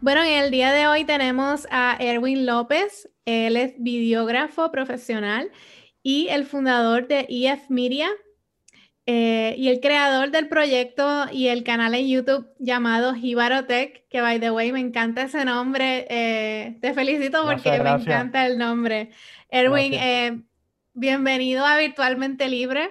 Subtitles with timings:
[0.00, 3.10] Bueno, en el día de hoy tenemos a Erwin López.
[3.24, 5.50] Él es videógrafo profesional
[6.04, 8.08] y el fundador de EF Media
[9.06, 14.38] eh, y el creador del proyecto y el canal en YouTube llamado Jibarotech, que by
[14.38, 16.06] the way me encanta ese nombre.
[16.08, 19.10] Eh, te felicito porque me encanta el nombre.
[19.50, 20.42] Erwin, eh,
[20.94, 22.88] bienvenido a Virtualmente Libre.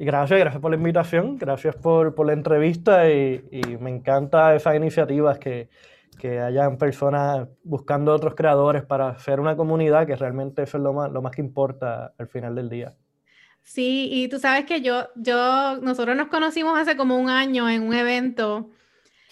[0.00, 4.56] Y gracias, gracias por la invitación, gracias por, por la entrevista y, y, me encanta
[4.56, 5.68] esas iniciativas que,
[6.18, 10.94] que, hayan personas buscando otros creadores para hacer una comunidad, que realmente eso es lo
[10.94, 12.94] más, lo más que importa al final del día.
[13.60, 17.82] Sí, y tú sabes que yo, yo, nosotros nos conocimos hace como un año en
[17.82, 18.70] un evento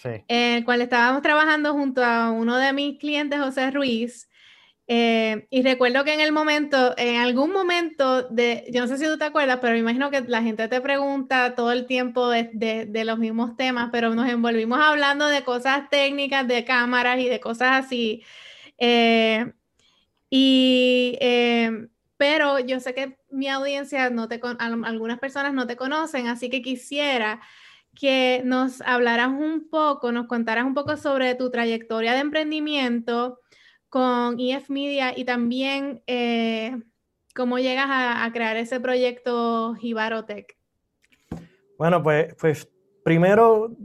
[0.03, 4.28] en el cual estábamos trabajando junto a uno de mis clientes, José Ruiz,
[4.91, 9.05] eh, y recuerdo que en el momento, en algún momento de, yo no sé si
[9.05, 12.49] tú te acuerdas, pero me imagino que la gente te pregunta todo el tiempo de,
[12.87, 17.39] de, los mismos temas, pero nos envolvimos hablando de cosas técnicas, de cámaras y de
[17.39, 18.23] cosas así.
[18.79, 19.53] Eh,
[20.31, 26.25] y, eh, pero yo sé que mi audiencia, no te, algunas personas no te conocen,
[26.25, 27.41] así que quisiera
[27.93, 33.39] que nos hablaras un poco, nos contaras un poco sobre tu trayectoria de emprendimiento
[33.89, 36.77] con EF Media y también eh,
[37.35, 40.57] cómo llegas a, crear ese proyecto Jibarotech.
[41.77, 42.69] Bueno, pues, pues
[43.03, 43.75] primero,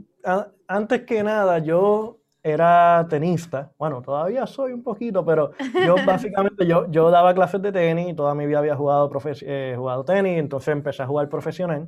[0.67, 3.71] antes que nada, yo era tenista.
[3.79, 5.51] Bueno, todavía soy un poquito, pero
[5.85, 9.09] yo básicamente yo, yo daba clases de tenis y toda mi vida había jugado,
[9.41, 11.87] eh, jugado tenis, entonces empecé a jugar profesional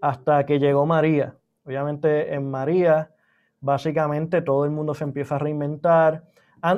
[0.00, 1.36] hasta que llegó María.
[1.64, 3.10] Obviamente en María,
[3.60, 6.24] básicamente todo el mundo se empieza a reinventar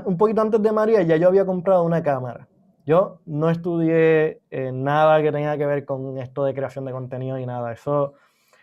[0.04, 2.48] un poquito antes de María ya yo había comprado una cámara.
[2.86, 7.38] Yo no estudié eh, nada que tenga que ver con esto de creación de contenido
[7.38, 7.72] y nada.
[7.72, 8.14] Eso,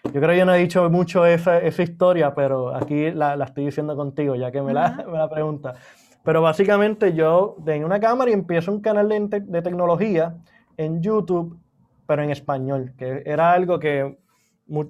[0.03, 3.45] yo creo que yo no he dicho mucho esa, esa historia, pero aquí la, la,
[3.45, 5.73] estoy diciendo contigo, ya que me la, me la pregunta.
[6.23, 10.35] Pero básicamente yo tengo una cámara y empiezo un canal de, de, tecnología
[10.77, 11.57] en YouTube,
[12.05, 14.19] pero en español, que era algo que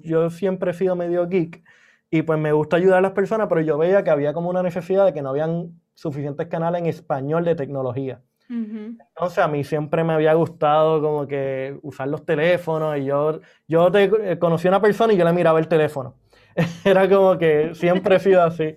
[0.02, 1.62] yo siempre he sido medio geek
[2.10, 4.62] y pues me gusta ayudar a las personas, pero yo veía que había como una
[4.62, 8.20] necesidad de que no habían suficientes canales en español de tecnología.
[8.48, 13.90] Entonces a mí siempre me había gustado como que usar los teléfonos y yo, yo
[13.90, 16.16] te, eh, conocí a una persona y yo le miraba el teléfono.
[16.84, 18.76] Era como que siempre he sido así.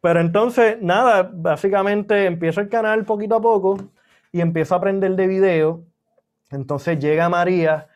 [0.00, 3.76] Pero entonces, nada, básicamente empiezo el canal poquito a poco
[4.30, 5.84] y empiezo a aprender de video.
[6.50, 7.88] Entonces llega María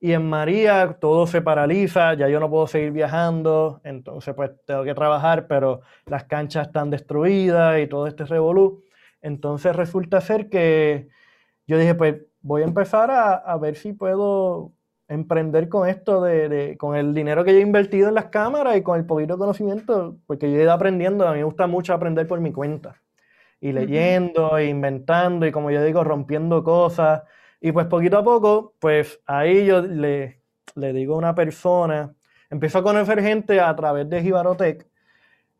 [0.00, 4.84] y en María todo se paraliza, ya yo no puedo seguir viajando, entonces pues tengo
[4.84, 8.84] que trabajar, pero las canchas están destruidas y todo este revolú.
[9.20, 11.08] Entonces resulta ser que
[11.66, 14.72] yo dije, pues voy a empezar a, a ver si puedo
[15.08, 18.76] emprender con esto, de, de, con el dinero que yo he invertido en las cámaras
[18.76, 21.94] y con el poquito conocimiento, porque yo he ido aprendiendo, a mí me gusta mucho
[21.94, 23.02] aprender por mi cuenta,
[23.60, 27.22] y leyendo, e inventando, y como yo digo, rompiendo cosas
[27.60, 30.42] y pues poquito a poco, pues ahí yo le,
[30.74, 32.14] le digo a una persona,
[32.50, 34.86] empiezo a conocer gente a través de Jibarotech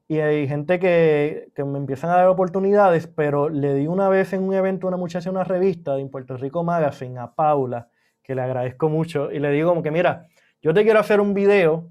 [0.06, 4.32] y hay gente que, que, me empiezan a dar oportunidades, pero le di una vez
[4.32, 7.88] en un evento a una muchacha una revista de Puerto Rico Magazine, a Paula,
[8.22, 10.26] que le agradezco mucho, y le digo como que, mira,
[10.62, 11.90] yo te quiero hacer un video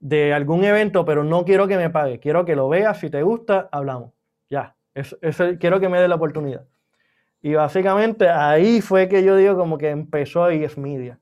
[0.00, 3.22] de algún evento, pero no quiero que me pague, quiero que lo veas, si te
[3.22, 4.12] gusta, hablamos.
[4.50, 5.16] Ya, es,
[5.58, 6.66] quiero que me dé la oportunidad.
[7.44, 11.18] Y básicamente ahí fue que yo digo como que empezó EF Media.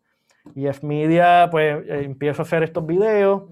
[0.55, 3.43] Y EF Media, pues eh, empiezo a hacer estos videos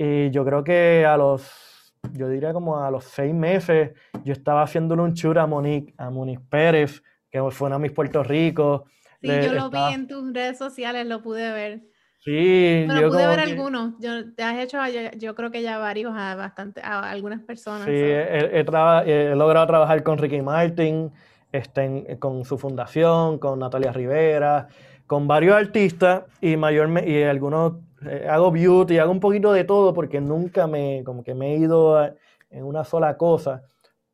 [0.00, 3.92] y yo creo que a los, yo diría como a los seis meses,
[4.24, 7.92] yo estaba haciéndole un chur a Monique, a Monique Pérez, que fue una de mis
[7.92, 8.86] Puerto Rico.
[9.20, 11.82] Sí, yo lo vi en tus redes sociales, lo pude ver.
[12.18, 13.94] Sí, yo pude ver algunos.
[14.00, 14.78] Yo, te has hecho,
[15.18, 17.86] yo, creo que ya varios a bastante, a algunas personas.
[17.86, 21.12] Sí, he, he, logrado trabajar con Ricky Martin,
[21.52, 24.68] estén con su fundación, con Natalia Rivera,
[25.06, 27.74] con varios artistas y, mayormente, y algunos,
[28.06, 31.58] eh, hago beauty, hago un poquito de todo porque nunca me, como que me he
[31.58, 32.02] ido
[32.50, 33.62] en una sola cosa.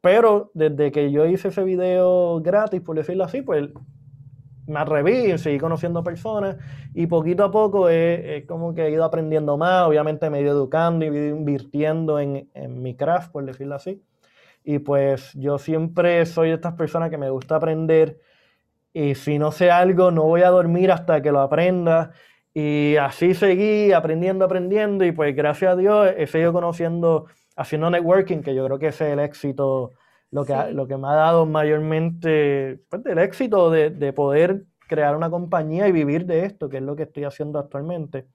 [0.00, 3.68] Pero desde que yo hice ese video gratis, por decirlo así, pues
[4.66, 6.56] me atreví, seguí conociendo personas
[6.94, 10.52] y poquito a poco es como que he ido aprendiendo más, obviamente me he ido
[10.52, 14.02] educando y he invirtiendo en, en mi craft, por decirlo así.
[14.68, 18.20] Y pues yo siempre soy de estas personas que me gusta aprender
[18.92, 22.12] y si no sé algo no voy a dormir hasta que lo aprenda
[22.52, 28.42] y así seguí aprendiendo, aprendiendo y pues gracias a Dios he seguido conociendo, haciendo networking,
[28.42, 29.92] que yo creo que ese es el éxito,
[30.30, 35.16] lo que, lo que me ha dado mayormente, pues el éxito de, de poder crear
[35.16, 38.26] una compañía y vivir de esto, que es lo que estoy haciendo actualmente.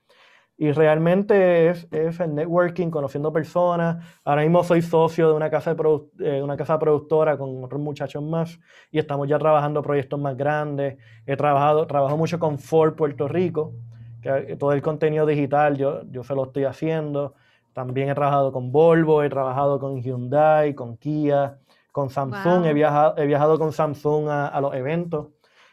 [0.56, 4.06] Y realmente es, es, el networking, conociendo personas.
[4.24, 8.22] Ahora mismo soy socio de una casa, de eh, una casa productora con otros muchachos
[8.22, 8.60] más
[8.92, 10.98] y estamos ya trabajando proyectos más grandes.
[11.26, 13.74] He trabajado, trabajo mucho con Ford Puerto Rico,
[14.22, 17.34] que todo el contenido digital yo, yo se lo estoy haciendo.
[17.74, 21.58] También he trabajado con Volvo, he trabajado con Hyundai, con Kia,
[21.92, 22.66] con Samsung.
[22.66, 25.30] He, viajado, he viajado con Samsung a, a los eventos.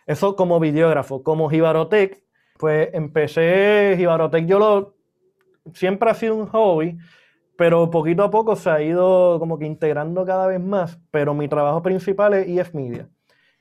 [0.07, 2.23] Eso como videógrafo, como Jibarotec,
[2.61, 4.97] pues empecé Jibarotec, yo lo
[5.73, 6.99] siempre ha sido un hobby,
[7.57, 11.49] pero poquito a poco se ha ido como que integrando cada vez más, pero mi
[11.49, 13.09] trabajo principal es EF Media.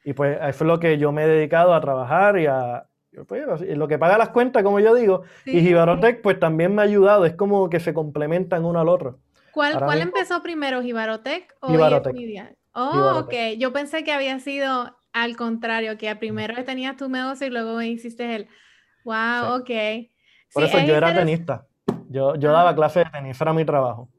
[0.04, 2.88] Y pues eso es lo que yo me he dedicado a trabajar y a
[3.28, 6.86] pues, lo que paga las cuentas, como yo digo, y Jibarotec pues también me ha
[6.86, 9.20] ayudado, es como que se complementan uno al otro.
[9.52, 12.14] ¿Cuál, ¿cuál empezó primero, Jibarotec o Jibarotec.
[12.14, 12.54] Media?
[12.74, 13.34] Oh, ok.
[13.58, 18.36] Yo pensé que había sido al contrario, que primero tenías tu negocio y luego hiciste
[18.36, 18.48] el...
[19.04, 19.70] Wow, ok.
[20.54, 21.66] Por eso yo era tenista.
[22.10, 24.10] Yo, yo daba clases de tenis, era mi trabajo.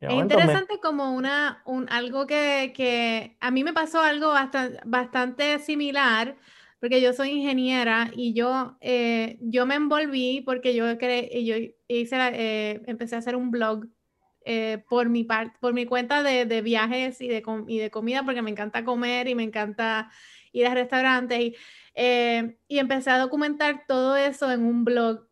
[0.00, 5.58] es interesante como una, un, algo que, que, a mí me pasó algo bastante, bastante
[5.58, 6.36] similar,
[6.78, 11.54] porque yo soy ingeniera y yo, eh, yo me envolví porque yo, yo
[11.88, 13.86] hice, eh, empecé a hacer un blog
[14.48, 15.26] eh, por, mi
[15.60, 19.26] por mi cuenta de, de viajes y de, y de, comida, porque me encanta comer
[19.26, 20.08] y me encanta
[20.52, 21.40] ir a restaurantes.
[21.40, 21.56] Y,
[21.96, 25.26] eh, y empecé a documentar todo eso en un blog.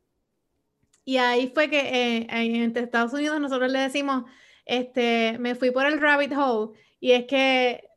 [1.05, 4.25] Y ahí fue que eh, en Estados Unidos nosotros le decimos,
[4.65, 7.89] este, me fui por el rabbit hole y es que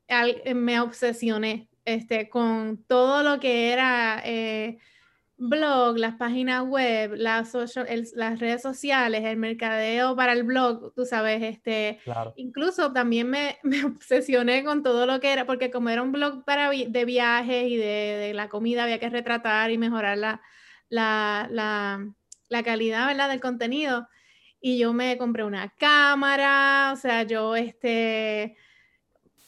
[0.53, 4.21] me obsesioné este, con todo lo que era
[5.37, 7.53] blog, las páginas web, las,
[8.13, 11.99] las redes sociales, el mercadeo para el blog, tú sabes, este,
[12.35, 16.43] incluso también me, me, obsesioné con todo lo que era, porque como era un blog
[16.43, 20.41] para de viajes y de, de la comida, había que retratar y mejorar la,
[20.89, 22.13] la, la,
[22.49, 24.07] la calidad, ¿verdad?, del contenido.
[24.59, 28.57] Y yo me compré una cámara, o sea, yo, este,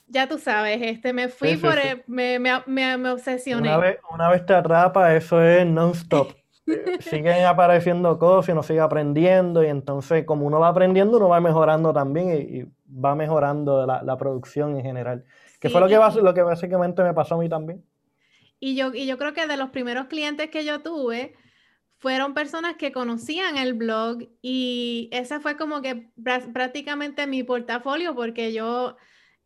[0.09, 1.75] ya tú sabes, este, me fui por,
[2.07, 3.69] Me, me, me, obsesioné.
[3.69, 6.33] Una vez, una vez te atrapa, eso es non-stop.
[6.99, 11.39] Siguen apareciendo cosas y uno sigue aprendiendo y entonces como uno va aprendiendo, uno va
[11.39, 15.23] mejorando también y, va mejorando la, la, producción en general.
[15.59, 17.85] Que fue lo que, lo que básicamente me pasó a mí también.
[18.59, 21.35] Y yo, y yo creo que de los primeros clientes que yo tuve,
[21.99, 26.09] fueron personas que conocían el blog y ese fue como que
[26.53, 28.95] prácticamente mi portafolio porque yo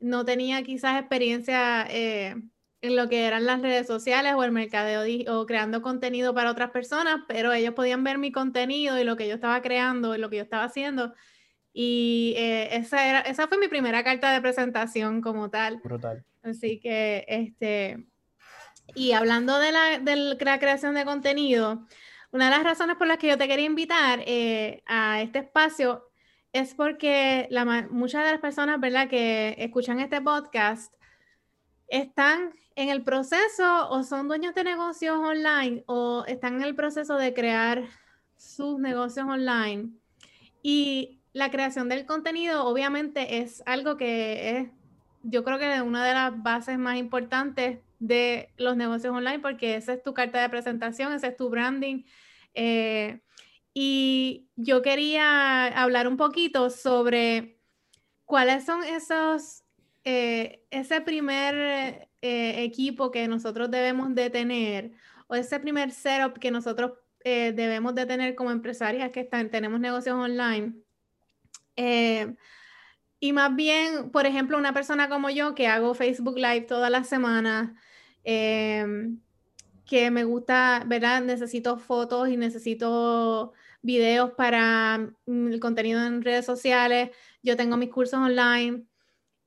[0.03, 2.35] no tenía quizás experiencia eh,
[2.81, 6.71] en lo que eran las redes sociales o el mercadeo o creando contenido para otras
[6.71, 10.29] personas, pero ellos podían ver mi contenido y lo que yo estaba creando y lo
[10.29, 11.13] que yo estaba haciendo.
[11.71, 15.79] Y eh, esa, era, esa fue mi primera carta de presentación como tal.
[15.81, 16.25] Brutal.
[16.41, 18.05] Así que, este,
[18.95, 21.87] y hablando de la, de la creación de contenido,
[22.31, 26.09] una de las razones por las que yo te quería invitar eh, a este espacio
[26.53, 27.49] es porque
[27.89, 30.93] muchas de las personas, ¿verdad?, que escuchan este podcast
[31.87, 37.17] están en el proceso o son dueños de negocios online o están en el proceso
[37.17, 37.83] de crear
[38.37, 39.89] sus negocios online.
[40.61, 44.69] Y la creación del contenido obviamente es algo que es,
[45.23, 49.75] yo creo que es una de las bases más importantes de los negocios online porque
[49.75, 52.03] esa es tu carta de presentación, ese es tu branding.
[52.53, 53.21] Eh,
[53.73, 57.59] y yo quería hablar un poquito sobre
[58.25, 59.63] cuáles son esos,
[60.03, 64.91] eh, ese primer eh, equipo que nosotros debemos de tener
[65.27, 69.79] o ese primer setup que nosotros eh, debemos de tener como empresarias que están, tenemos
[69.79, 70.73] negocios online.
[73.19, 77.07] y más bien, por ejemplo, una persona como yo que hago Facebook Live todas las
[77.07, 77.71] semanas,
[78.23, 81.21] que me gusta, ¿verdad?
[81.21, 84.97] Necesito fotos y necesito videos para
[85.27, 87.11] mm, el contenido en redes sociales,
[87.43, 88.85] yo tengo mis cursos online.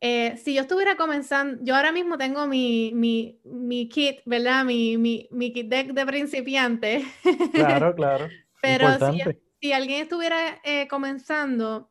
[0.01, 4.65] Eh, si yo estuviera comenzando, yo ahora mismo tengo mi, mi, mi kit, ¿verdad?
[4.65, 7.05] Mi, mi, mi, kit deck de principiante.
[7.53, 8.29] Claro, claro.
[8.61, 9.23] Pero si,
[9.61, 11.91] si, alguien estuviera eh, comenzando,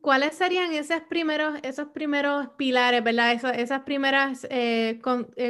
[0.00, 3.32] ¿cuáles serían esos primeros, esos primeros pilares, ¿verdad?
[3.32, 5.00] Esas, esas primeras eh,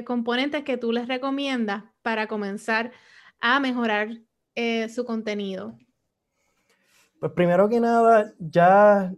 [0.05, 2.93] componentes que tú les recomiendas para comenzar
[3.41, 4.19] a mejorar
[4.55, 5.77] eh, su contenido?
[7.21, 9.13] Pues primero que nada, ya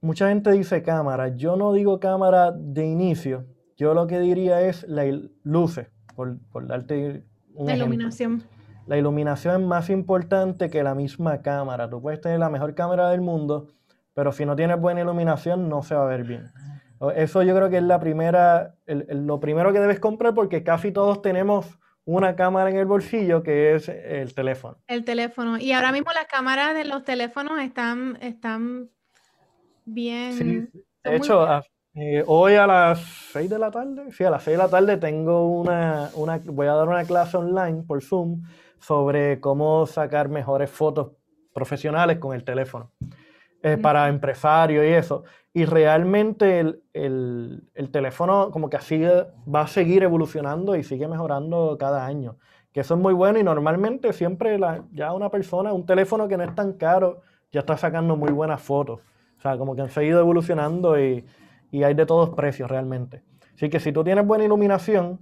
[0.00, 1.36] mucha gente dice cámara.
[1.36, 3.46] Yo no digo cámara de inicio.
[3.76, 5.04] Yo lo que diría es la
[5.42, 7.24] luces, por, por darte
[7.54, 8.42] un La iluminación.
[8.86, 11.90] La iluminación es más importante que la misma cámara.
[11.90, 13.68] Tú puedes tener la mejor cámara del mundo,
[14.14, 16.50] pero si no tienes buena iluminación no se va a ver bien.
[17.14, 21.22] Eso yo creo que es la primera, lo primero que debes comprar porque casi todos
[21.22, 24.78] tenemos una cámara en el bolsillo que es el teléfono.
[24.86, 25.58] El teléfono.
[25.58, 28.88] Y ahora mismo las cámaras de los teléfonos están, están
[29.84, 30.32] bien.
[30.32, 30.80] Sí.
[31.04, 31.46] De hecho,
[31.94, 33.00] eh, hoy a las
[33.32, 36.66] 6 de la tarde, sí, a las 6 de la tarde tengo una, una, voy
[36.66, 38.42] a dar una clase online por Zoom
[38.80, 41.12] sobre cómo sacar mejores fotos
[41.52, 42.90] profesionales con el teléfono.
[43.62, 45.24] Eh, para empresarios y eso.
[45.58, 51.08] Y realmente el, el, el, teléfono como que así va a seguir evolucionando y sigue
[51.08, 52.36] mejorando cada año.
[52.72, 56.36] Que eso es muy bueno y normalmente siempre la, ya una persona, un teléfono que
[56.36, 59.00] no es tan caro, ya está sacando muy buenas fotos.
[59.36, 61.24] O sea, como que han seguido evolucionando y,
[61.72, 63.24] y hay de todos precios realmente.
[63.56, 65.18] Así que si tú tienes buena iluminación,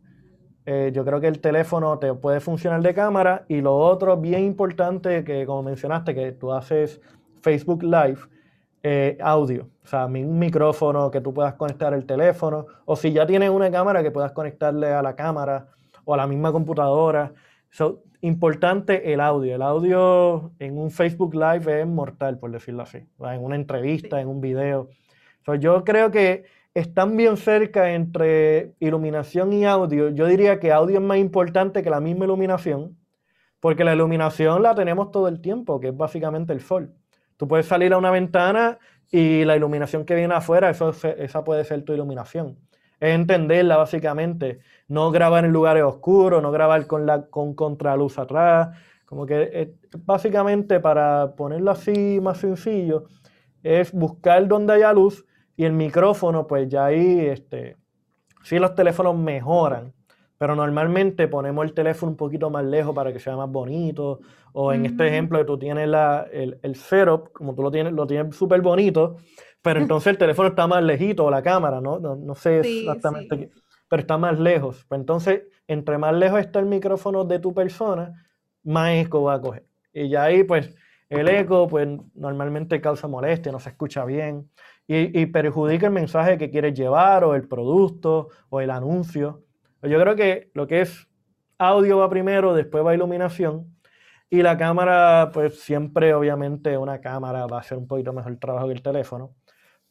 [0.67, 4.45] eh, yo creo que el teléfono te puede funcionar de cámara y lo otro bien
[4.45, 7.01] importante que como mencionaste que tú haces
[7.41, 8.19] Facebook Live,
[8.89, 13.27] eh, audio, o sea, un micrófono que tú puedas conectar el teléfono, o si ya
[13.27, 15.67] tienes una cámara que puedas conectarle a la cámara
[16.05, 17.33] o a la misma computadora.
[17.69, 19.57] So, importante el audio.
[19.57, 24.29] El audio en un Facebook Live es mortal, por decirlo así, en una entrevista, en
[24.29, 24.89] un video.
[25.45, 30.11] So, yo creo que están bien cerca entre iluminación y audio.
[30.11, 32.97] Yo diría que audio es más importante que la misma iluminación,
[33.59, 36.95] porque la iluminación la tenemos todo el tiempo, que es básicamente el sol.
[37.37, 38.79] Tú puedes salir a una ventana
[39.11, 42.59] y la iluminación que viene afuera, eso, esa puede ser tu iluminación.
[42.99, 44.61] Es entenderla básicamente.
[44.89, 48.77] No grabar en lugares oscuros, no grabar con, la, con contraluz atrás.
[49.05, 49.75] Como que eh,
[50.05, 53.05] básicamente para ponerlo así más sencillo,
[53.63, 55.25] es buscar donde haya luz
[55.57, 57.77] y el micrófono, pues ya ahí, este,
[58.43, 59.93] sí los teléfonos mejoran,
[60.39, 64.21] pero normalmente ponemos el teléfono un poquito más lejos para que sea más bonito.
[64.53, 68.07] O en este ejemplo, tú tienes la, el, el, setup, como tú lo tienes, lo
[68.07, 69.17] tienes súper bonito,
[69.63, 71.99] pero entonces el teléfono está más lejito, o la cámara, ¿no?
[71.99, 73.51] No, no sé exactamente,
[73.89, 74.85] pero está más lejos.
[74.89, 78.27] Pues entonces, entre más lejos está el micrófono de tu persona,
[78.65, 79.65] más eco va a coger.
[79.93, 80.75] Y ya ahí, pues,
[81.09, 84.51] el eco, pues, normalmente causa molestia, no se escucha bien
[84.87, 89.46] y, y perjudica el mensaje que quieres llevar, o el producto, o el anuncio.
[89.87, 91.09] Yo creo que lo que es
[91.59, 93.77] audio va primero, después va iluminación.
[94.29, 98.67] Y la cámara, pues siempre, obviamente, una cámara va a hacer un poquito mejor trabajo
[98.67, 99.35] que el teléfono.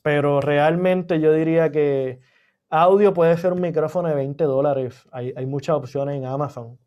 [0.01, 2.19] Pero realmente yo diría que
[2.69, 5.07] audio puede ser un micrófono de 20 dólares.
[5.11, 6.77] Hay, hay muchas opciones en Amazon.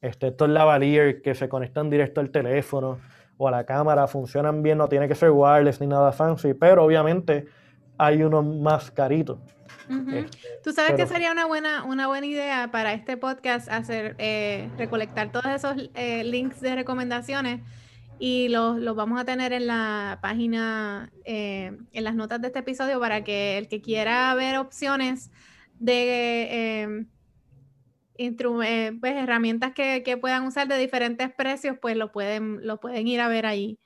[0.00, 2.98] Este, estos lavalier que se conectan directo al teléfono
[3.36, 6.84] o a la cámara, funcionan bien, no tiene que ser wireless ni nada fancy, pero
[6.84, 7.46] obviamente
[7.96, 9.38] hay unos más caritos.
[9.90, 14.68] Este, Tú sabes que sería una buena, una buena idea para este podcast hacer, eh,
[14.78, 17.60] recolectar todos esos eh, links de recomendaciones
[18.20, 22.60] y los, los, vamos a tener en la página, eh, en las notas de este
[22.60, 25.30] episodio para que el que quiera ver opciones
[25.78, 27.06] de
[29.00, 33.20] pues, herramientas que, que, puedan usar de diferentes precios, pues lo pueden, lo pueden ir
[33.20, 33.78] a ver ahí.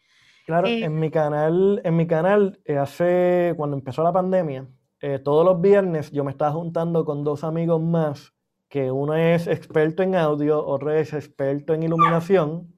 [0.45, 4.67] Claro, en mi canal, en mi canal, hace, cuando empezó la pandemia,
[5.07, 8.33] eh, todos los viernes yo me estaba juntando con dos amigos más,
[8.71, 12.75] que uno es experto en audio, otro es experto en iluminación,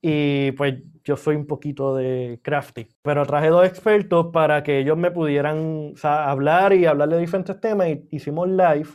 [0.00, 2.86] y pues yo soy un poquito de crafty.
[3.02, 7.88] Pero traje dos expertos para que ellos me pudieran hablar y hablar de diferentes temas,
[7.88, 8.90] y hicimos live.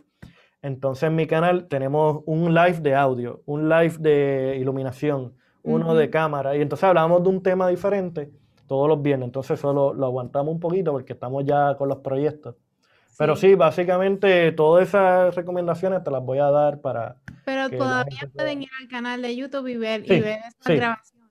[0.62, 6.10] Entonces en mi canal tenemos un live de audio, un live de iluminación, uno de
[6.10, 8.32] cámara, y entonces hablamos de un tema diferente
[8.72, 9.25] todos los viernes.
[9.25, 12.56] Entonces solo lo aguantamos un poquito porque estamos ya con los proyectos.
[13.18, 17.18] Pero sí, básicamente todas esas recomendaciones te las voy a dar para...
[17.44, 21.22] Pero todavía pueden ir al canal de YouTube y ver, y ver esas grabaciones.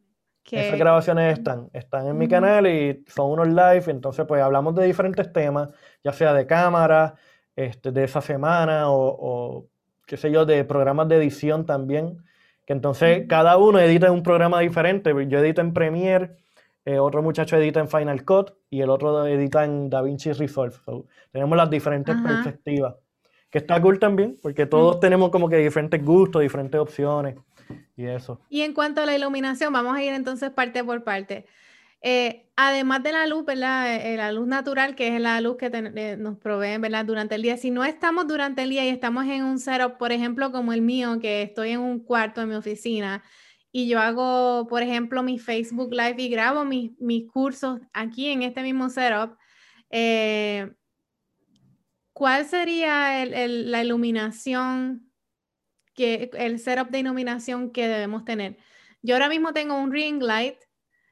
[0.50, 4.84] Esas grabaciones están, están en mi canal y son unos live, entonces pues hablamos de
[4.84, 5.70] diferentes temas,
[6.04, 7.14] ya sea de cámara,
[7.56, 9.66] este, de esa semana o, o,
[10.06, 12.18] qué sé yo, de programas de edición también,
[12.66, 16.36] que entonces cada uno edita un programa diferente, yo edito en Premiere,
[16.84, 20.76] eh, otro muchacho edita en Final Cut y el otro edita en DaVinci Resolve.
[21.30, 22.94] tenemos las diferentes perspectivas.
[23.50, 25.00] Que está cool también, porque todos mm.
[25.00, 27.34] tenemos como que diferentes gustos, diferentes opciones
[27.96, 28.40] y eso.
[28.48, 31.46] Y en cuanto a la iluminación, vamos a ir entonces parte por parte.
[32.02, 34.06] Eh, además de la luz, ¿verdad?
[34.06, 35.68] Eh, la luz natural, que es la luz que
[36.16, 37.04] nos proveen, ¿verdad?
[37.04, 37.56] Durante el día.
[37.56, 40.80] Si no estamos durante el día y estamos en un setup, por ejemplo, como el
[40.80, 43.22] mío, que estoy en un cuarto en mi oficina,
[43.72, 48.42] y yo hago, por ejemplo, mi Facebook Live y grabo mis, mis cursos aquí en
[48.42, 49.36] este mismo setup,
[49.90, 50.70] Eh,
[52.12, 55.10] ¿Cuál sería la iluminación,
[55.94, 58.58] que, el setup de iluminación que debemos tener?
[59.00, 60.56] Yo ahora mismo tengo un ring light.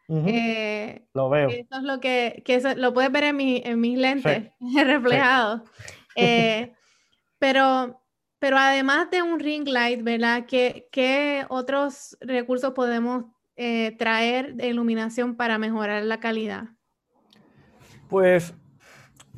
[0.09, 1.49] Eh, lo veo.
[1.49, 2.43] Eso es lo que,
[2.77, 4.51] lo puedes ver en, en mis lentes
[4.85, 5.63] reflejados.
[6.21, 6.75] Eh,
[7.39, 8.03] pero,
[8.39, 10.47] pero además de un ring light, ¿verdad?
[10.47, 13.25] ¿Qué, otros recursos podemos
[13.57, 16.65] eh, traer de iluminación para mejorar la calidad?
[18.09, 18.55] Pues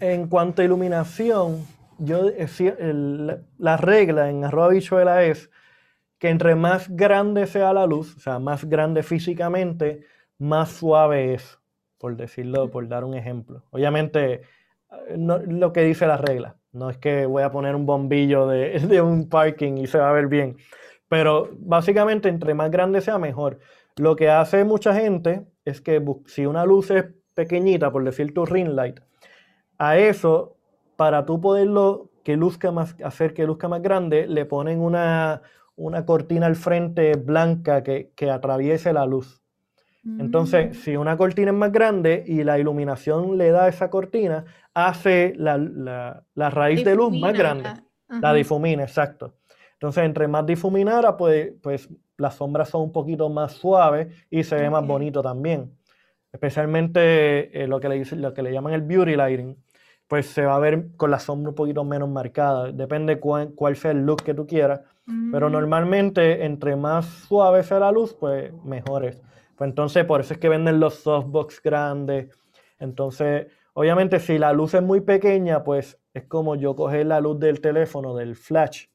[0.01, 1.67] en cuanto a iluminación,
[1.99, 2.31] yo
[3.59, 5.51] la regla en arroba bichuela es
[6.19, 10.05] que entre más grande sea la luz, o sea, más grande físicamente,
[10.39, 11.59] más suave es,
[11.99, 13.65] por decirlo, por dar un ejemplo.
[13.71, 17.87] Obviamente, eh, no, lo que dice la regla, no es que voy a poner un
[17.87, 20.57] bombillo de, de un parking y se va a ver bien,
[21.09, 23.59] pero básicamente entre más grande sea mejor.
[23.97, 28.47] Lo que hace mucha gente es que si una luz es pequeñita, por decir tu
[28.47, 29.01] ring light,
[29.79, 30.57] a eso,
[30.97, 35.43] para tú poderlo que luzca más, hacer que luzca más grande, le ponen una,
[36.07, 39.41] cortina al frente blanca que, atraviese la luz.
[40.19, 40.81] Entonces, mm.
[40.81, 44.45] si una cortina es más grande y la iluminación le da esa cortina,
[44.89, 47.71] hace la, raíz de luz más grande.
[48.09, 49.35] La difumina, exacto.
[49.75, 54.57] Entonces, entre más difuminara, pues, pues las sombras son un poquito más suaves y se
[54.57, 55.73] ve más bonito también.
[56.33, 59.57] Especialmente eh, lo, que le, lo que le llaman el beauty lighting,
[60.07, 62.71] pues se va a ver con la sombra un poquito menos marcada.
[62.73, 64.81] Depende cuál, cuál sea el look que tú quieras.
[65.33, 65.53] Pero mm.
[65.53, 69.21] normalmente, entre más suave sea la luz, pues mejor es.
[69.57, 72.29] Pues entonces, por eso es que venden los softbox grandes.
[72.79, 77.39] Entonces, obviamente, si la luz es muy pequeña, pues es como yo coger la luz
[77.39, 78.87] del teléfono, del flash,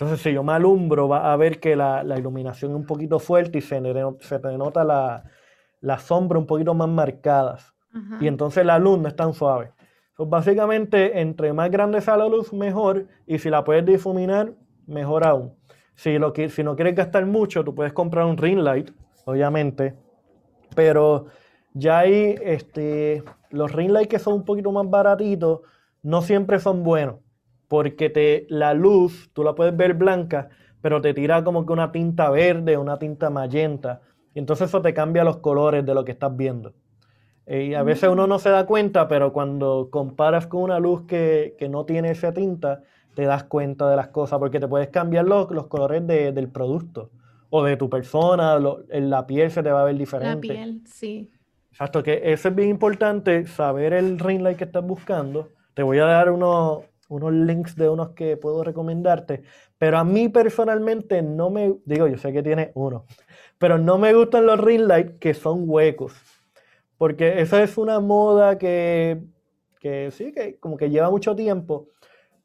[0.00, 3.58] entonces, si yo me alumbro, va a ver que la, iluminación es un poquito fuerte
[3.58, 3.82] y se,
[4.20, 7.74] se te nota la, sombra un poquito más marcadas.
[8.20, 9.72] Y entonces la luz no es tan suave.
[10.14, 13.08] Pues básicamente, entre más grande sea la luz, mejor.
[13.26, 14.52] Y si la puedes difuminar,
[14.86, 15.56] mejor aún.
[15.96, 18.92] Si, lo, si no quieres gastar mucho, tú puedes comprar un ring light,
[19.24, 19.96] obviamente.
[20.76, 21.26] Pero
[21.78, 25.60] ya ahí, este, los ring lights que son un poquito más baratitos,
[26.02, 27.16] no siempre son buenos
[27.68, 30.48] porque te, la luz, tú la puedes ver blanca,
[30.80, 34.00] pero te tira como que una tinta verde, una tinta magenta,
[34.34, 36.72] y entonces eso te cambia los colores de lo que estás viendo.
[37.46, 41.02] Eh, y a veces uno no se da cuenta, pero cuando comparas con una luz
[41.06, 42.82] que, no tiene esa tinta,
[43.14, 47.10] te das cuenta de las cosas, porque te puedes cambiar los, los colores del producto
[47.50, 48.58] o de tu persona,
[48.90, 50.48] en la piel se te va a ver diferente.
[50.48, 51.30] La piel, sí.
[51.78, 55.50] Exacto, que eso es bien importante, saber el ring light que estás buscando.
[55.74, 59.44] Te voy a dar unos, unos links de unos que puedo recomendarte,
[59.78, 63.04] pero a mí personalmente no me, digo, yo sé que tiene uno,
[63.58, 66.14] pero no me gustan los ring light que son huecos,
[66.96, 69.22] porque esa es una moda que,
[69.78, 71.90] que sí, que como que lleva mucho tiempo,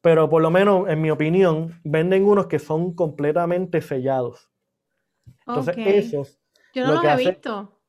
[0.02, 4.52] pero por lo menos en mi opinión, venden unos que son completamente sellados.
[5.48, 6.40] Entonces esos...
[6.76, 7.80] Yo no los he visto.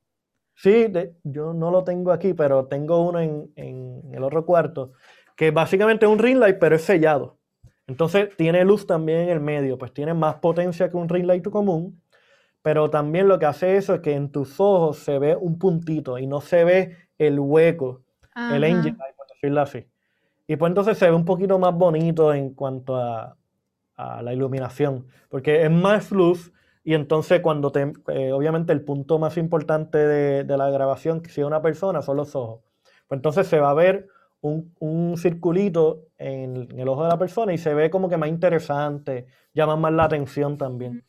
[0.56, 0.92] Sí,
[1.24, 4.92] yo no lo tengo aquí, pero tengo uno en, en el otro cuarto
[5.36, 7.38] que básicamente es un ring light, pero es sellado.
[7.86, 11.46] Entonces tiene luz también en el medio, pues tiene más potencia que un ring light
[11.48, 12.00] común,
[12.62, 16.18] pero también lo que hace eso es que en tus ojos se ve un puntito
[16.18, 18.02] y no se ve el hueco,
[18.34, 19.86] el engine light, por decirlo así.
[20.46, 23.36] Y pues entonces se ve un poquito más bonito en cuanto a,
[23.96, 26.52] la iluminación, porque es más luz
[26.85, 31.40] y entonces cuando te, eh, obviamente el punto más importante de, de la grabación, si
[31.40, 32.61] es una persona, son los ojos.
[33.09, 34.09] Pues entonces se va a ver
[34.44, 39.27] un, circulito en, el ojo de la persona y se ve como que más interesante,
[39.55, 41.05] llama más la atención también.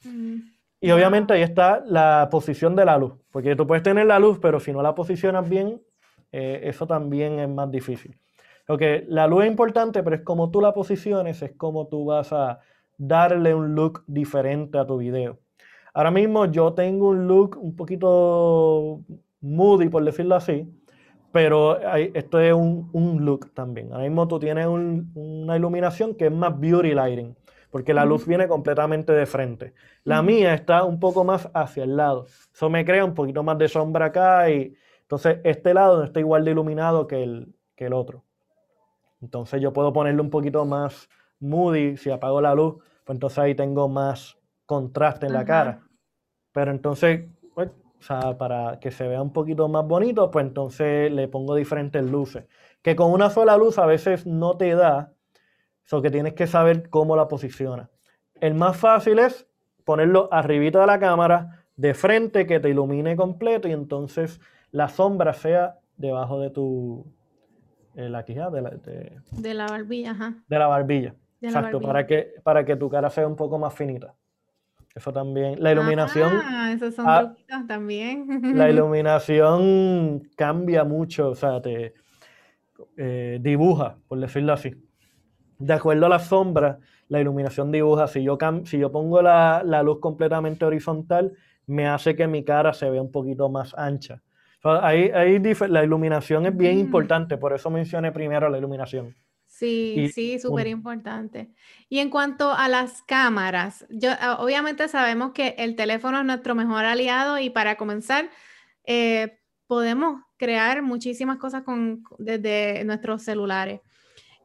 [0.79, 4.39] Y obviamente ahí está la posición de la luz, porque tú puedes tener la luz,
[4.41, 5.81] pero si no la posicionas bien,
[6.31, 8.17] eh, eso también es más difícil.
[8.67, 12.33] Porque la luz es importante, pero es como tú la posiciones, es como tú vas
[12.33, 12.59] a
[12.97, 15.39] darle un look diferente a tu video.
[15.95, 18.99] Ahora mismo yo tengo un look un poquito
[19.39, 20.67] moody, por decirlo así,
[21.31, 21.79] pero
[22.13, 23.93] esto es un, look también.
[23.93, 27.33] Ahora mismo tú tienes una iluminación que es más beauty lighting,
[27.71, 29.73] porque la luz viene completamente de frente.
[30.03, 32.25] La mía está un poco más hacia el lado.
[32.53, 36.19] Eso me crea un poquito más de sombra acá y entonces este lado no está
[36.19, 38.25] igual de iluminado que el, que el otro.
[39.21, 41.07] Entonces yo puedo ponerle un poquito más
[41.39, 45.81] moody, si apago la luz, pues entonces ahí tengo más contraste en la cara.
[46.51, 47.29] Pero entonces
[47.99, 52.03] o sea, para que se vea un poquito más bonito, pues entonces le pongo diferentes
[52.03, 52.45] luces.
[52.83, 55.13] Que con una sola luz a veces no te da,
[55.83, 57.89] eso que tienes que saber cómo la posiciona.
[58.41, 59.47] El más fácil es
[59.85, 64.39] ponerlo arribita de la cámara, de frente, que te ilumine completo y entonces
[64.71, 67.05] la sombra sea debajo de tu,
[67.95, 70.35] eh, la quijada, de la, de, la barbilla, ajá.
[70.47, 71.15] De la barbilla.
[71.41, 74.13] Exacto, Para, que, para que tu cara sea un poco más finita.
[74.95, 75.61] Eso también.
[75.61, 76.31] La iluminación.
[76.41, 77.35] Ah, esos son ah,
[77.67, 78.55] también.
[78.55, 81.93] La iluminación cambia mucho, o sea, te
[82.95, 84.73] eh, dibuja, por decirlo así.
[85.59, 86.79] De acuerdo a la sombra,
[87.09, 88.07] la iluminación dibuja.
[88.07, 91.33] Si yo, si yo pongo la, la, luz completamente horizontal,
[91.67, 94.21] me hace que mi cara se vea un poquito más ancha.
[94.63, 96.79] ahí, ahí la iluminación es bien mm.
[96.79, 99.13] importante, por eso mencioné primero la iluminación.
[99.57, 101.49] Sí, sí, súper importante.
[101.87, 106.55] Y en cuanto a las cámaras, yo ah, obviamente sabemos que el teléfono es nuestro
[106.55, 108.29] mejor aliado y para comenzar,
[108.83, 113.79] eh, podemos crear muchísimas cosas con, desde nuestros celulares.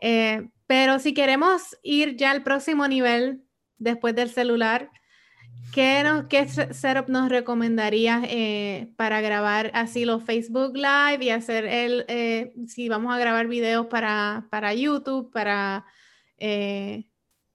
[0.01, 3.42] Eh, pero si queremos ir ya al próximo nivel
[3.79, 4.92] después del celular,
[5.72, 12.04] ¿qué, qué setup nos recomendarías eh, para grabar así los Facebook Live y hacer el,
[12.08, 15.84] eh, si vamos a grabar videos para, para YouTube, para
[16.38, 17.06] eh,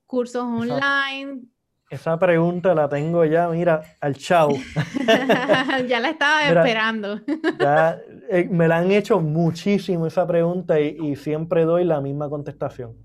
[0.05, 1.43] cursos online?
[1.89, 4.49] Esa pregunta la tengo ya, mira, al chau.
[5.88, 7.21] ya la estaba esperando.
[7.60, 7.99] ya,
[8.49, 13.05] me la han hecho muchísimo esa pregunta y, y siempre doy la misma contestación.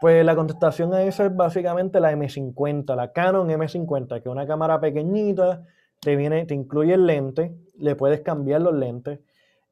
[0.00, 4.46] Pues la contestación a eso es básicamente la M50, la Canon M50, que es una
[4.46, 5.66] cámara pequeñita,
[6.00, 9.20] te, viene, te incluye el lente, le puedes cambiar los lentes.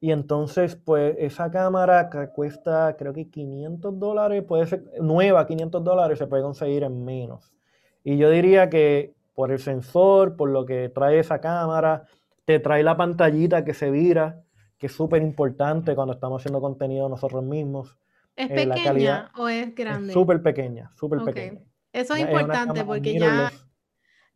[0.00, 5.82] Y entonces, pues esa cámara que cuesta creo que 500 dólares, puede ser nueva, 500
[5.82, 7.54] dólares, se puede conseguir en menos.
[8.04, 12.04] Y yo diría que por el sensor, por lo que trae esa cámara,
[12.44, 14.42] te trae la pantallita que se vira,
[14.76, 17.96] que es súper importante cuando estamos haciendo contenido nosotros mismos.
[18.38, 20.12] ¿Es eh, pequeña o es grande?
[20.12, 21.60] Súper pequeña, súper pequeña.
[21.92, 23.50] Eso es, importante porque ya,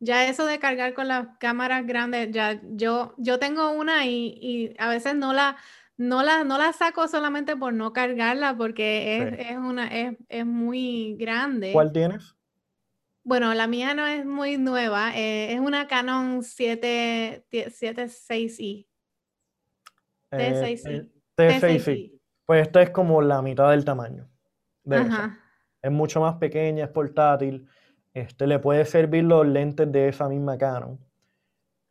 [0.01, 4.89] ya eso de cargar con las cámaras grandes, ya yo, yo tengo una y, a
[4.89, 5.57] veces no la,
[5.97, 11.71] no la, no la saco solamente por no cargarla porque es, una, es, muy grande.
[11.73, 12.35] ¿Cuál tienes?
[13.23, 18.89] Bueno, la mía no es muy nueva, eh, es una Canon 7, 76i.
[20.33, 21.09] T6i.
[21.37, 22.22] T6i.
[22.47, 24.29] Pues esta es como la mitad del tamaño.
[25.83, 27.69] Es mucho más pequeña, es portátil.
[28.15, 30.99] Este, le puede servir los lentes de esa misma Canon.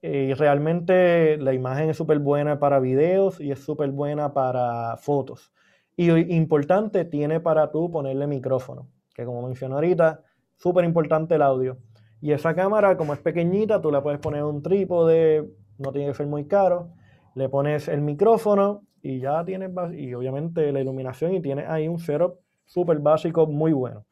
[0.01, 5.53] Y realmente la imagen es súper buena para videos y es súper buena para fotos.
[5.95, 10.23] Y importante, tiene para tú ponerle micrófono, que como mencioné ahorita,
[10.55, 11.77] súper importante el audio.
[12.19, 16.13] Y esa cámara, como es pequeñita, tú le puedes poner un trípode, no tiene que
[16.15, 16.93] ser muy caro.
[17.35, 21.99] Le pones el micrófono y ya tienes, y obviamente la iluminación y tienes ahí un
[21.99, 24.05] setup súper básico muy bueno.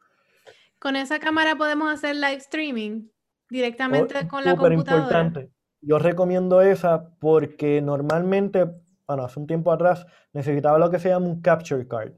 [0.78, 3.08] Con esa cámara podemos hacer live streaming
[3.48, 5.02] directamente oh, con la computadora.
[5.02, 5.50] importante.
[5.82, 8.66] Yo recomiendo esa porque normalmente,
[9.06, 12.12] bueno, hace un tiempo atrás necesitaba lo que se llama un capture card.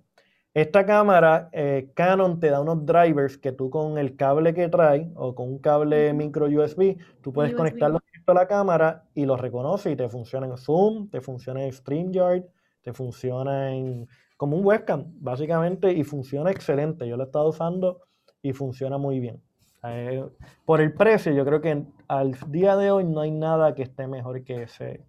[0.55, 5.11] Esta cámara, eh, Canon te da unos drivers que tú con el cable que trae
[5.15, 9.91] o con un cable micro USB, tú puedes conectarlo a la cámara y lo reconoce
[9.91, 12.45] y te funciona en Zoom, te funciona en StreamYard,
[12.83, 17.07] te funciona en, como un webcam, básicamente, y funciona excelente.
[17.09, 18.01] Yo lo he estado usando
[18.43, 19.41] y funciona muy bien.
[19.85, 20.25] Eh,
[20.65, 24.07] por el precio, yo creo que al día de hoy no hay nada que esté
[24.07, 25.05] mejor que ese,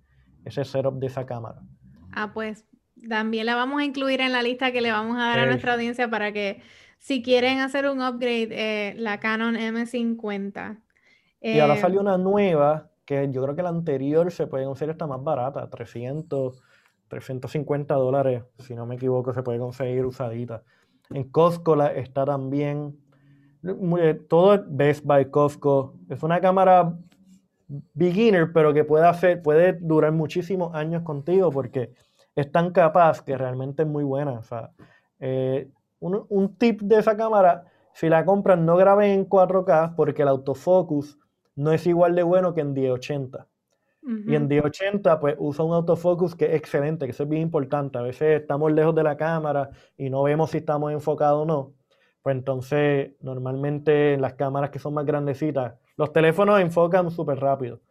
[0.46, 1.62] ese setup de esa cámara.
[2.12, 2.66] Ah, pues
[3.08, 5.74] también la vamos a incluir en la lista que le vamos a dar a nuestra
[5.74, 6.62] audiencia para que
[7.00, 10.82] si quieren hacer un upgrade, eh, la Canon M50.
[11.42, 15.08] y ahora salió una nueva, que yo creo que la anterior se puede conseguir esta
[15.08, 16.62] más barata, 300
[17.14, 20.64] 350 dólares, si no me equivoco, se puede conseguir usadita.
[21.10, 22.98] En Costco está también.
[24.28, 25.94] Todo es Best Buy Costco.
[26.10, 26.98] Es una cámara
[27.94, 31.94] beginner, pero que puede, hacer, puede durar muchísimos años contigo porque
[32.36, 34.34] es tan capaz que realmente es muy buena.
[34.34, 34.72] O sea,
[35.20, 40.28] eh, un, tip de esa cámara, si la compran, no graben en 4K porque el
[40.28, 41.20] autofocus
[41.56, 43.48] no es igual de bueno que en 1080.
[44.06, 47.98] Y en D80, pues usa un autofocus que es excelente, que eso es bien importante.
[47.98, 51.74] A veces estamos lejos de la cámara y no vemos si estamos enfocados o no.
[52.22, 57.82] Pues entonces, normalmente en las cámaras que son más grandecitas, los teléfonos enfocan súper rápido.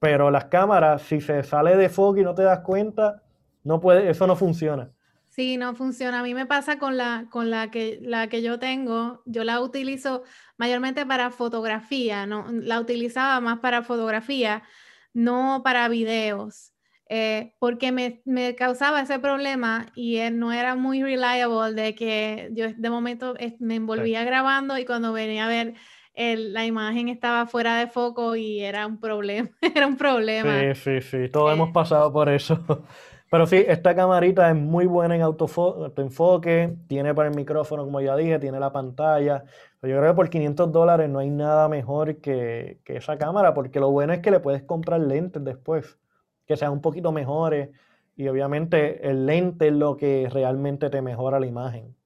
[0.00, 3.22] Pero las cámaras, si se sale de foco y no te das cuenta,
[3.62, 4.90] no puede, eso no funciona.
[5.28, 6.20] Sí, no funciona.
[6.20, 9.60] A mí me pasa con la, con la que, la que yo tengo, yo la
[9.60, 10.24] utilizo
[10.56, 12.46] mayormente para fotografía, ¿no?
[12.50, 14.64] La utilizaba más para fotografía
[15.12, 16.72] no para videos,
[17.08, 22.50] eh, porque me, me, causaba ese problema y él no era muy reliable de que
[22.52, 25.74] yo de momento me envolvía grabando y cuando venía a ver
[26.14, 30.60] la imagen estaba fuera de foco y era un problema, era un problema.
[30.74, 31.72] Sí, sí, sí, todos hemos eh.
[31.74, 32.58] pasado por eso.
[33.30, 38.16] Pero sí, esta camarita es muy buena en autoenfoque, tiene para el micrófono, como ya
[38.16, 39.44] dije, tiene la pantalla.
[39.82, 43.80] Yo creo que por 500 dólares no hay nada mejor que, que, esa cámara, porque
[43.80, 45.98] lo bueno es que le puedes comprar lentes después,
[46.46, 47.70] que sean un poquito mejores.
[48.14, 51.96] Y obviamente el lente es lo que realmente te mejora la imagen.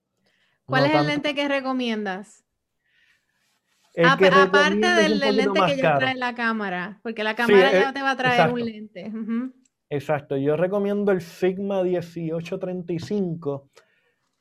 [0.66, 2.44] ¿Cuál es el lente que recomiendas?
[3.96, 8.16] aparte del, lente que ya trae la cámara, porque la cámara ya te va a
[8.16, 9.12] traer un lente.
[9.90, 13.68] Exacto, yo recomiendo el Sigma 1835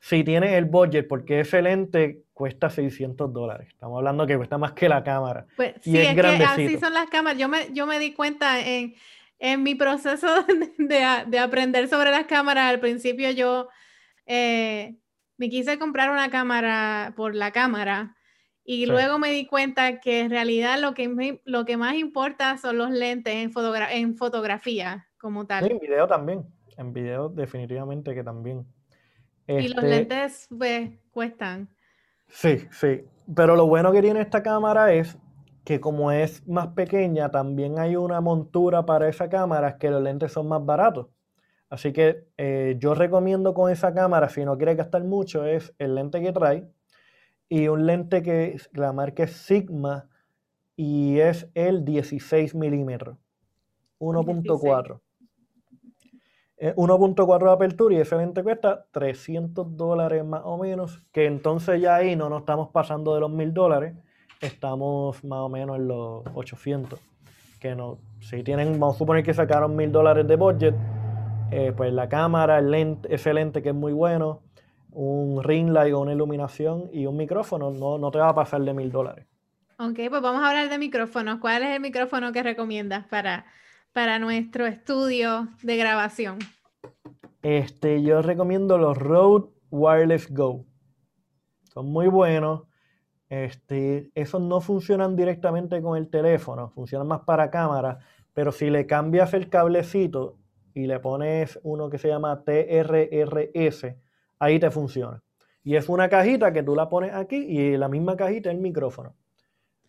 [0.00, 3.68] si tienes el budget, porque ese lente cuesta 600 dólares.
[3.70, 5.46] Estamos hablando que cuesta más que la cámara.
[5.56, 7.38] Pues, y sí, es, que así son las cámaras.
[7.38, 8.94] Yo me, yo me di cuenta en,
[9.38, 10.26] en mi proceso
[10.78, 12.70] de, de, aprender sobre las cámaras.
[12.70, 13.68] Al principio yo
[14.26, 14.96] eh,
[15.38, 18.16] me quise comprar una cámara por la cámara
[18.64, 22.78] y luego me di cuenta que en realidad lo que, lo que más importa son
[22.78, 23.52] los lentes en,
[23.90, 25.70] en fotografía como tal.
[25.70, 26.44] en video también.
[26.76, 28.66] En video definitivamente que también.
[29.46, 31.68] y los este lentes pues cuestan.
[32.34, 33.04] Sí, sí.
[33.34, 35.16] Pero lo bueno que tiene esta cámara es
[35.64, 40.32] que como es más pequeña, también hay una montura para esa cámara que los lentes
[40.32, 41.06] son más baratos.
[41.70, 45.94] Así que eh, yo recomiendo con esa cámara, si no quiere gastar mucho, es el
[45.94, 46.68] lente que trae
[47.48, 50.08] y un lente que la marca es Sigma
[50.76, 53.16] y es el 16 milímetros,
[54.00, 55.03] 1.4.
[56.58, 61.96] 1.4 de apertura y ese lente cuesta 300 dólares más o menos, que entonces ya
[61.96, 63.94] ahí no nos estamos pasando de los 1000 dólares,
[64.40, 67.00] estamos más o menos en los 800.
[67.60, 70.74] Que no, si tienen, vamos a suponer que sacaron 1000 dólares de budget,
[71.50, 74.42] eh, pues la cámara, el lente, ese lente que es muy bueno,
[74.92, 78.62] un ring light o una iluminación y un micrófono, no, no te va a pasar
[78.62, 79.26] de mil dólares.
[79.78, 81.40] Ok, pues vamos a hablar de micrófonos.
[81.40, 83.44] ¿Cuál es el micrófono que recomiendas para,
[83.94, 86.38] para nuestro estudio de grabación?
[87.42, 90.66] Este, yo recomiendo los Rode Wireless Go.
[91.72, 92.64] Son muy buenos.
[93.28, 98.00] Este, esos no funcionan directamente con el teléfono, funcionan más para cámara,
[98.32, 100.38] pero si le cambias el cablecito
[100.74, 103.94] y le pones uno que se llama TRRS,
[104.40, 105.22] ahí te funciona.
[105.62, 108.60] Y es una cajita que tú la pones aquí y la misma cajita es el
[108.60, 109.14] micrófono.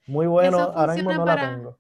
[0.06, 1.80] Muy bueno, ahora mismo no la tengo.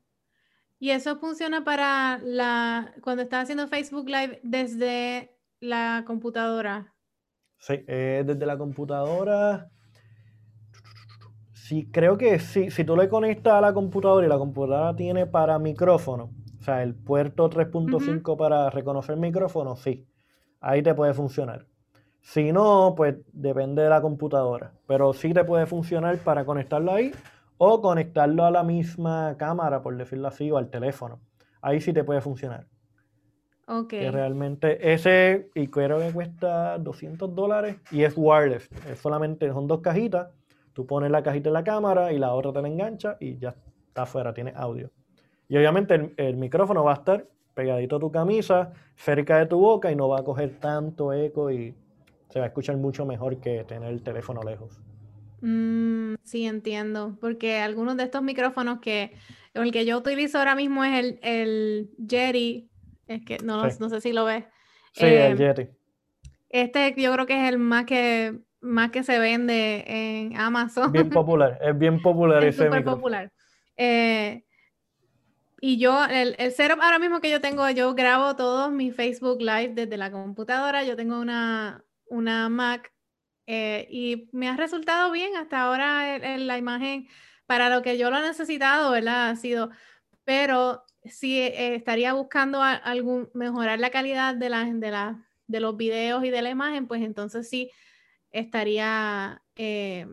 [0.80, 6.94] Y eso funciona para la cuando estás haciendo Facebook Live desde la computadora.
[7.58, 9.70] Sí, eh, desde la computadora.
[11.54, 12.70] Sí, creo que sí.
[12.70, 16.84] Si tú le conectas a la computadora y la computadora tiene para micrófono, o sea,
[16.84, 20.06] el puerto 3.5 para reconocer micrófono, sí.
[20.60, 21.66] Ahí te puede funcionar.
[22.22, 24.74] Si no, pues depende de la computadora.
[24.88, 27.12] Pero sí te puede funcionar para conectarlo ahí
[27.58, 31.20] o conectarlo a la misma cámara, por decirlo así, o al teléfono.
[31.62, 32.68] Ahí sí te puede funcionar.
[33.68, 33.90] Ok.
[33.90, 38.70] Que realmente ese, y creo que cuesta 200 dólares y es wireless.
[38.90, 40.30] Es solamente, son dos cajitas.
[40.74, 43.56] Tú pones la cajita en la cámara y la otra te la engancha y ya
[43.88, 44.92] está afuera, tiene audio.
[45.48, 49.60] Y obviamente el, el micrófono va a estar pegadito a tu camisa, cerca de tu
[49.60, 51.74] boca y no va a coger tanto eco y
[52.30, 54.82] se va a escuchar mucho mejor que tener el teléfono lejos.
[55.48, 59.16] Mm, sí, entiendo, porque algunos de estos micrófonos que
[59.54, 62.68] el que yo utilizo ahora mismo es el, el Yeti,
[63.06, 64.46] es que no, no sé si lo ves.
[64.94, 65.68] Sí, el eh, Yeti.
[66.50, 70.92] Este yo creo que es el más que más que se vende en Amazon.
[70.92, 72.96] Bien popular, es bien popular es ese micrófono.
[72.96, 73.32] popular.
[73.78, 74.44] Eh,
[75.62, 79.42] y yo, el, el setup ahora mismo que yo tengo, yo grabo todos mis Facebook
[79.42, 80.84] Live desde la computadora.
[80.84, 82.95] Yo tengo una, una Mac
[83.48, 87.08] eh, y me ha resultado bien hasta ahora en, la imagen
[87.46, 89.30] para lo que yo lo he necesitado, ¿verdad?
[89.30, 89.70] Ha sido,
[90.24, 95.78] pero si eh, estaría buscando algún, mejorar la calidad de, la, de, la, de los
[95.78, 97.70] videos y de la imagen, pues entonces sí
[98.32, 100.08] estaría eh,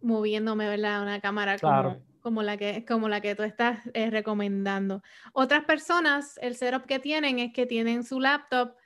[0.00, 1.02] moviéndome, ¿verdad?
[1.02, 5.02] Una cámara como, como, la que, como la que tú estás recomendando.
[5.32, 8.76] Otras personas, el setup que tienen es que tienen su laptop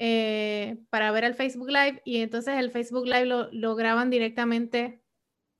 [0.00, 5.02] eh, para ver el Facebook Live y entonces el Facebook Live lo, graban directamente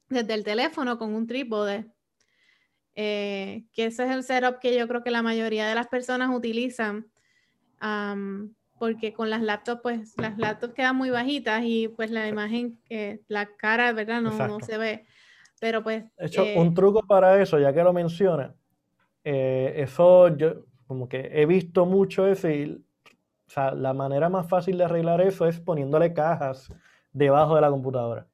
[0.08, 1.86] desde el teléfono con un trípode.
[2.94, 6.30] Eh, que ese es el setup que yo creo que la mayoría de las personas
[6.34, 7.06] utilizan.
[8.78, 13.20] porque con las laptops, pues las laptops quedan muy bajitas y pues la imagen, eh,
[13.26, 14.22] la cara, ¿verdad?
[14.22, 15.04] No, no, se ve.
[15.60, 16.04] Pero pues...
[16.16, 18.54] De hecho, un truco para eso, ya que lo menciona,
[19.24, 22.82] eso yo como que he visto mucho eso y
[23.48, 26.68] o sea, la manera más fácil de arreglar eso es poniéndole cajas
[27.12, 28.26] debajo de la computadora.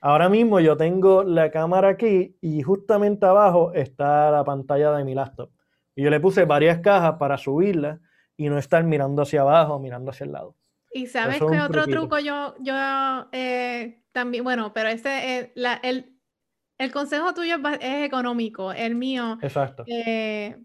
[0.00, 5.14] Ahora mismo yo tengo la cámara aquí y justamente abajo está la pantalla de mi
[5.14, 5.50] laptop.
[5.96, 7.98] Y yo le puse varias cajas para subirla
[8.36, 10.54] y no estar mirando hacia abajo, mirando hacia el lado.
[10.92, 12.74] Y sabes que otro truco yo, yo
[13.32, 16.16] eh, también, bueno, pero este, eh, la, el,
[16.78, 19.36] el consejo tuyo es, económico, el mío.
[19.42, 19.82] Exacto.
[19.88, 20.56] Eh,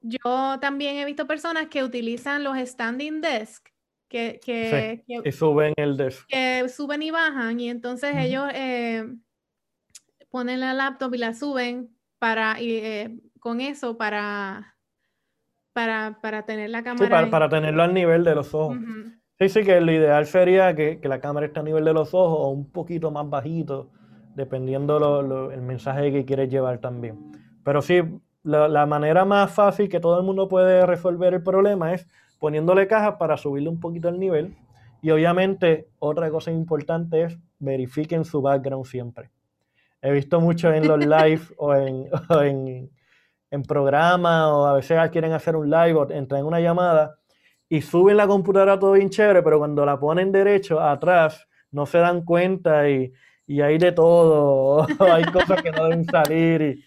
[0.00, 3.68] yo también he visto personas que utilizan los standing desk,
[4.08, 6.26] que, que, y suben el desk.
[6.28, 8.44] Que suben y bajan, y entonces ellos
[10.30, 14.76] ponen la laptop y la suben para, y, con eso para,
[15.72, 17.24] para, para tener la cámara.
[17.24, 18.78] Sí, para, tenerlo al nivel de los ojos.
[19.38, 22.38] Sí, sí, que lo ideal sería que, la cámara esté a nivel de los ojos
[22.40, 23.90] o un poquito más bajito,
[24.34, 27.32] dependiendo lo, el mensaje que quieres llevar también.
[27.64, 28.02] Pero sí,
[28.42, 32.06] la, manera más fácil que todo el mundo puede resolver el problema es
[32.38, 34.56] poniéndole cajas para subirle un poquito el nivel.
[35.02, 39.30] Y obviamente, otra cosa importante es verifiquen su background siempre.
[40.02, 42.90] He visto mucho en los live o en, o en,
[43.50, 47.16] en programas o a veces quieren hacer un live o entrar en una llamada
[47.68, 51.98] y suben la computadora todo bien chévere, pero cuando la ponen derecho atrás no se
[51.98, 53.12] dan cuenta y,
[53.46, 56.84] y hay de todo, hay cosas que no deben salir.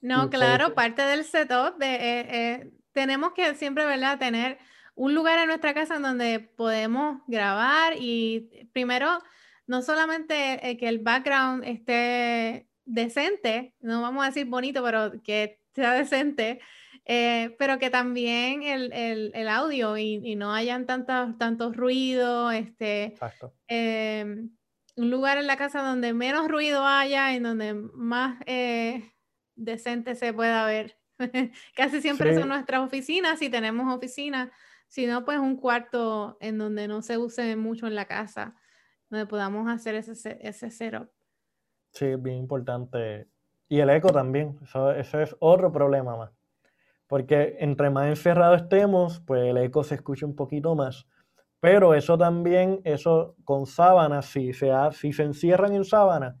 [0.00, 4.18] No, claro, parte del setup de, eh, eh, tenemos que siempre, ¿verdad?
[4.18, 4.58] Tener
[4.94, 9.22] un lugar en nuestra casa en donde podemos grabar y primero,
[9.66, 15.60] no solamente eh, que el background esté decente, no vamos a decir bonito, pero que
[15.74, 16.60] sea decente,
[17.04, 23.14] eh, pero que también el, el, el audio y, no hayan tantos, tantos ruidos, este,
[23.68, 24.50] em,
[24.96, 29.12] un lugar en la casa donde menos ruido haya, en donde más eh,
[29.58, 30.98] decente se pueda ver.
[31.76, 34.50] Casi siempre son nuestras oficinas, si tenemos oficinas,
[34.88, 38.54] si no, pues un cuarto en donde no se use mucho en la casa,
[39.10, 41.10] donde podamos hacer ese, ese setup.
[41.92, 43.28] Sí, bien importante.
[43.68, 46.38] Y el eco también, eso, eso es otro problema más
[47.08, 51.08] porque entre más encerrado estemos, pues el eco se escucha un poquito más.
[51.58, 56.36] Pero eso también, eso con sábanas, si se, si se encierran en sábanas,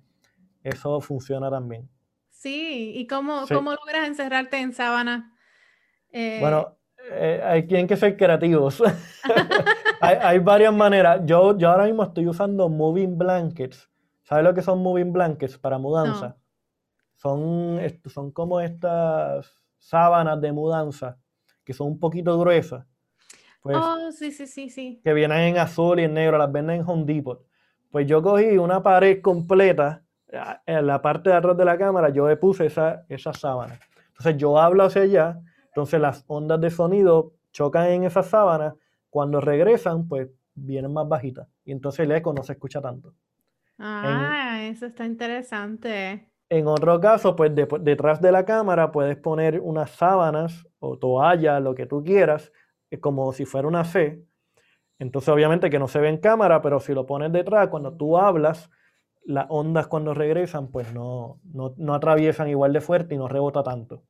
[0.62, 1.88] eso funciona también.
[2.38, 5.36] Sí, ¿y cómo, cómo logras encerrarte en sábana?
[6.12, 6.78] Eh, bueno,
[7.10, 8.80] eh, hay, tienen que ser creativos.
[10.00, 11.22] hay, hay, varias maneras.
[11.24, 13.90] Yo, yo ahora mismo estoy usando moving blankets.
[14.22, 16.36] ¿Sabes lo que son moving blankets para mudanza?
[17.16, 21.18] Son, son como estas sábanas de mudanza
[21.64, 22.86] que son un poquito gruesas.
[23.62, 25.00] Pues, oh, sí, sí, sí, sí.
[25.02, 27.44] Que vienen en azul y en negro, las venden en Home Depot.
[27.90, 30.04] Pues yo cogí una pared completa,
[30.66, 33.78] en la parte de atrás de la cámara, yo le puse esa, esa sábana.
[34.08, 38.74] Entonces yo hablo hacia allá, entonces las ondas de sonido chocan en esa sábana,
[39.10, 41.48] cuando regresan, pues vienen más bajitas.
[41.64, 43.14] Y entonces el eco no se escucha tanto.
[43.78, 46.28] Ah, eso está interesante.
[46.50, 51.74] En otro caso, pues detrás de la cámara puedes poner unas sábanas o toalla, lo
[51.74, 52.52] que tú quieras,
[52.90, 54.24] eh, como si fuera una C.
[54.98, 58.18] Entonces, obviamente que no se ve en cámara, pero si lo pones detrás, cuando tú
[58.18, 58.70] hablas,
[59.28, 64.02] las ondas cuando regresan, pues no, no, atraviesan igual de fuerte y no rebota tanto.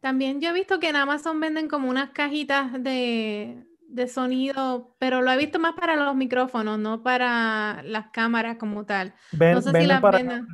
[0.00, 3.64] También yo he visto que en Amazon venden como unas cajitas de,
[4.06, 9.14] sonido, pero lo he visto más para los micrófonos, no para las cámaras como tal.
[9.32, 10.46] no sé si las venden.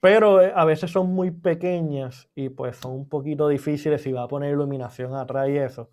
[0.00, 4.22] Pero eh, a veces son muy pequeñas y pues son un poquito difíciles si va
[4.22, 5.90] a poner iluminación atrás y eso.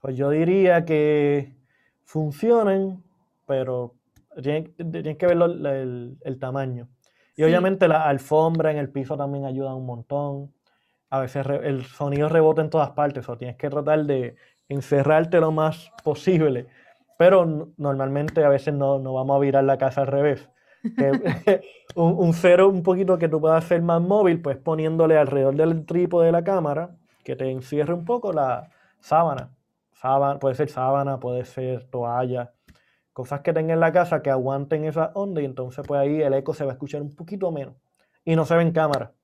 [0.00, 1.54] Pues yo diría que
[2.02, 3.04] funcionan,
[3.46, 3.94] pero
[4.42, 6.88] tienen, que ver el, tamaño.
[7.36, 10.52] Y obviamente la alfombra en el piso también ayuda un montón.
[11.10, 14.36] A veces el sonido rebota en todas partes, o tienes que tratar de
[14.68, 16.66] encerrarte lo más posible.
[17.18, 20.48] Pero normalmente a veces no, no vamos a virar la casa al revés.
[21.94, 26.26] un, cero un poquito que tú puedas hacer más móvil, pues poniéndole alrededor del trípode
[26.26, 28.70] de la cámara, que te encierre un poco la
[29.00, 29.50] sábana.
[29.92, 32.52] sábana puede ser sábana, puede ser toalla,
[33.14, 36.34] cosas que tenga en la casa que aguanten esa onda y entonces pues ahí el
[36.34, 37.74] eco se va a escuchar un poquito menos
[38.26, 39.14] y no se ve en cámara.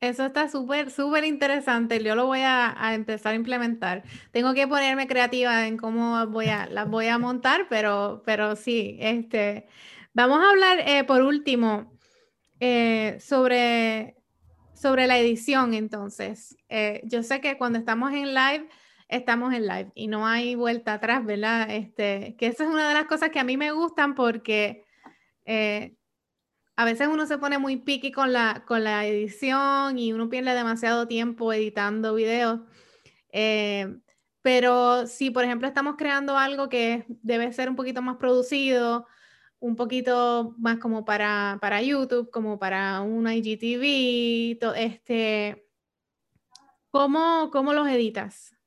[0.00, 2.02] Eso está súper, súper interesante.
[2.02, 4.02] Yo lo voy a, empezar a implementar.
[4.32, 8.96] Tengo que ponerme creativa en cómo voy a, las voy a montar, pero, pero sí,
[9.00, 9.66] este,
[10.18, 11.96] Vamos a hablar eh, por último
[12.58, 14.16] eh, sobre,
[14.74, 16.56] sobre la edición entonces.
[16.68, 18.68] Eh, yo sé que cuando estamos en live,
[19.08, 21.70] estamos en live y no hay vuelta atrás, ¿verdad?
[21.70, 24.84] Este, que esa es una de las cosas que a mí me gustan porque
[26.76, 30.54] a veces uno se pone muy picky con la, con la edición y uno pierde
[30.54, 32.60] demasiado tiempo editando videos.
[34.42, 39.06] pero si, por ejemplo, estamos creando algo que debe ser un poquito más producido,
[39.58, 45.66] un poquito más como para, para YouTube, como para un IGTV, este,
[46.90, 48.57] ¿cómo, ¿cómo los editas?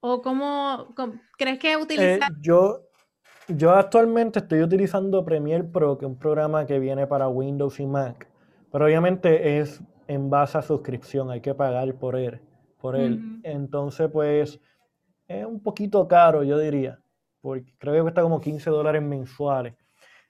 [0.00, 0.94] ¿O cómo,
[1.36, 2.30] crees que utilizar?
[2.30, 2.82] Eh, yo,
[3.48, 7.86] yo actualmente estoy utilizando Premiere Pro, que es un programa que viene para Windows y
[7.86, 8.28] Mac,
[8.70, 12.40] pero obviamente es en base a suscripción, hay que pagar por él.
[12.80, 13.40] Por él.
[13.42, 14.60] Entonces, pues,
[15.26, 17.00] es un poquito caro, yo diría,
[17.40, 19.74] porque creo que cuesta como 15 dólares mensuales.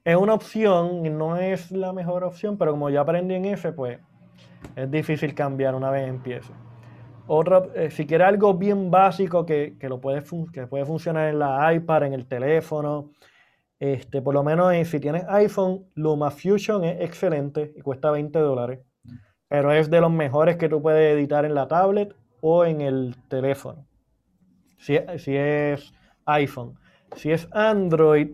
[0.02, 4.00] Es una opción, no es la mejor opción, pero como ya aprendí en ese, pues
[4.74, 6.52] es difícil cambiar una vez empiece.
[7.30, 11.72] Otra, eh, si quieres algo bien básico que, lo puede que puede funcionar en la
[11.74, 13.10] iPad, en el teléfono,
[13.78, 18.80] este, por lo menos si tienes iPhone, LumaFusion es excelente y cuesta 20 dólares,
[19.46, 23.14] pero es de los mejores que tú puedes editar en la tablet o en el
[23.28, 23.86] teléfono.
[24.78, 25.92] Si, si es
[26.24, 26.78] iPhone.
[27.14, 28.30] Si es Android,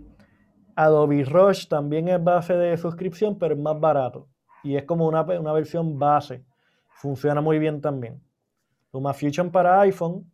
[0.77, 4.29] Adobe Rush también es base de suscripción, pero es más barato.
[4.63, 6.45] Y es como una, una versión base.
[6.91, 8.21] Funciona muy bien también.
[8.95, 10.25] LumaFusion para iPhone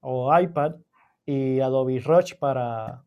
[0.00, 0.76] o iPad
[1.26, 3.04] y Adobe Rush para,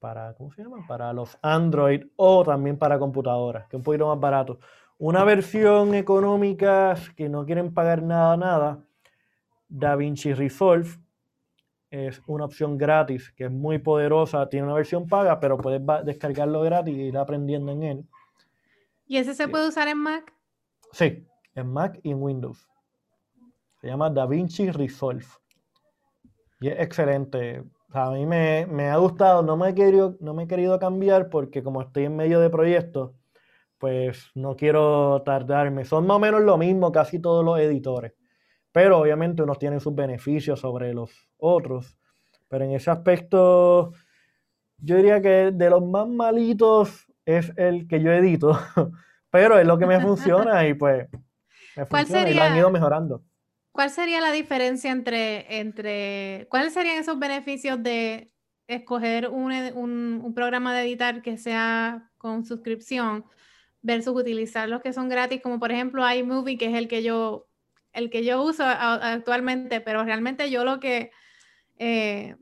[0.00, 0.84] para, ¿cómo se llama?
[0.88, 4.58] Para los Android o también para computadoras, que es un poquito más barato.
[4.98, 8.84] Una versión económica que no quieren pagar nada, nada,
[9.68, 10.88] DaVinci Resolve
[11.90, 14.48] es una opción gratis que es muy poderosa.
[14.48, 18.08] Tiene una versión paga, pero puedes descargarlo gratis y ir aprendiendo en él.
[19.06, 20.32] ¿Y ese se puede usar en Mac?
[20.92, 22.66] Sí, en Mac y en Windows.
[23.84, 25.26] Se llama DaVinci Resolve.
[26.58, 27.62] Y es excelente.
[27.90, 31.62] a mí me, ha gustado, no me, he querido, no me he querido cambiar porque
[31.62, 33.12] como estoy en medio de proyectos,
[33.76, 35.84] pues no quiero tardarme.
[35.84, 38.14] Son más o menos lo mismo casi todos los editores.
[38.72, 41.98] Pero obviamente unos tienen sus beneficios sobre los otros.
[42.48, 43.92] Pero en ese aspecto,
[44.78, 48.58] yo diría que de los más malitos es el que yo edito.
[49.30, 51.06] Pero es lo que me funciona y pues
[51.76, 53.22] me funciona y lo han ido mejorando.
[53.74, 58.32] ¿Cuál sería la diferencia entre, entre, cuáles serían esos beneficios de
[58.68, 63.24] escoger un, un, programa de editar que sea con suscripción
[63.82, 67.48] versus utilizar los que son gratis, como por ejemplo iMovie, que es el que yo
[67.92, 71.10] el que yo uso actualmente, pero realmente yo lo que,
[71.78, 72.36] eh,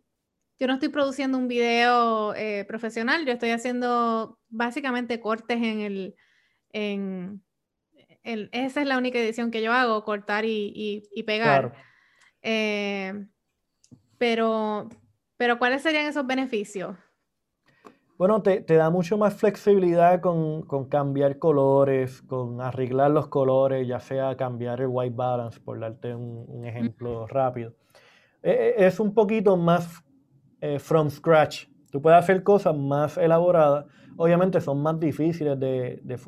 [0.58, 6.14] yo no estoy produciendo un video eh, profesional, yo estoy haciendo básicamente cortes en el,
[6.74, 7.42] en,
[8.22, 11.72] esa es la única edición que yo hago, cortar y, pegar.
[12.42, 13.26] Eh,
[14.18, 14.88] pero,
[15.36, 16.96] pero ¿cuáles serían esos beneficios?
[18.22, 24.36] Bueno, te, da mucho más flexibilidad con, cambiar colores, con arreglar los colores, ya sea
[24.36, 27.74] cambiar el white balance, por darte un, ejemplo rápido.
[28.40, 30.04] E, e, es un poquito más
[30.60, 31.66] eh, from scratch.
[31.92, 33.84] Tú puedes hacer cosas más elaboradas.
[34.16, 36.18] Obviamente son más difíciles de,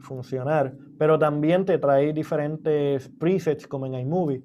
[0.00, 4.42] funcionar, pero también te trae diferentes presets como en iMovie.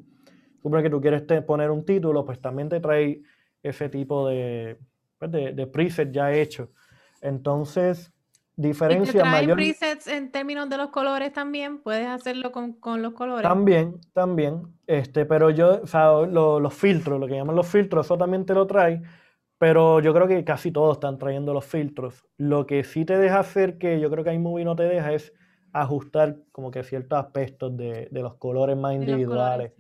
[0.61, 3.21] Supone que tú quieres poner un título, pues también te trae
[3.63, 4.77] ese tipo de,
[5.17, 6.69] pues de preset ya hecho.
[7.21, 8.13] Entonces,
[8.55, 9.55] diferencia ¿Y mayor.
[9.55, 11.79] presets en términos de los colores también?
[11.79, 13.43] ¿Puedes hacerlo con, los colores?
[13.43, 14.61] También, también.
[14.87, 18.53] Este, pero yo, o sea, los filtros, lo que llaman los filtros, eso también te
[18.53, 19.01] lo trae.
[19.57, 22.25] Pero yo creo que casi todos están trayendo los filtros.
[22.37, 25.33] Lo que sí te deja hacer, que yo creo que iMovie no te deja, es
[25.71, 29.73] ajustar como que ciertos aspectos de, los colores más individuales.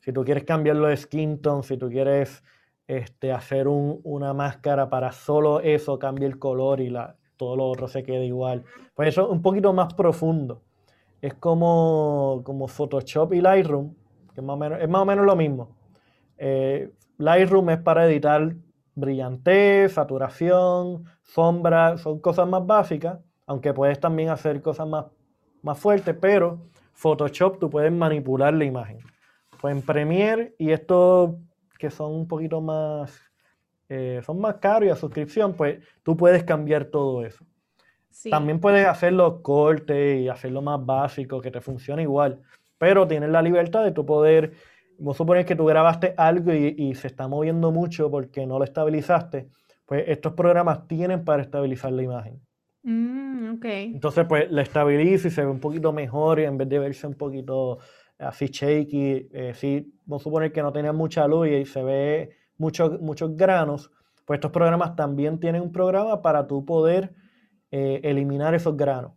[0.00, 2.42] Si tú quieres cambiar los skin tones, si tú quieres
[2.88, 7.88] este, hacer una máscara para solo eso cambie el color y la, todo lo otro
[7.88, 8.64] se quede igual.
[8.94, 10.62] Pues eso es un poquito más profundo.
[11.20, 13.94] Es como, como Photoshop y Lightroom,
[14.34, 15.76] que es más o menos, es más o menos lo mismo.
[16.36, 18.54] Eh, Lightroom es para editar
[18.94, 25.06] brillantez, saturación, sombra, son cosas más básicas, aunque puedes también hacer cosas más,
[25.62, 26.60] más fuertes, pero
[26.92, 28.98] Photoshop tú puedes manipular la imagen.
[29.60, 31.38] Pues en Premiere, y esto
[31.78, 33.20] que son un poquito más,
[33.88, 37.44] eh, son más caros y a suscripción, pues tú puedes cambiar todo eso.
[38.30, 42.40] También puedes hacer los cortes y hacerlo más básico, que te funcione igual,
[42.78, 44.52] pero tienes la libertad de tu poder,
[45.02, 49.48] vos supones que tú grabaste algo y, se está moviendo mucho porque no lo estabilizaste,
[49.84, 52.40] pues estos programas tienen para estabilizar la imagen.
[52.84, 56.78] Mm, Entonces, pues la estabiliza y se ve un poquito mejor y en vez de
[56.78, 57.78] verse un poquito
[58.18, 63.00] así shaky, eh, vamos a suponer que no tenía mucha luz y se ve muchos
[63.00, 63.90] muchos granos,
[64.24, 67.12] pues estos programas también tienen un programa para tú poder
[67.72, 69.12] eh, eliminar esos granos.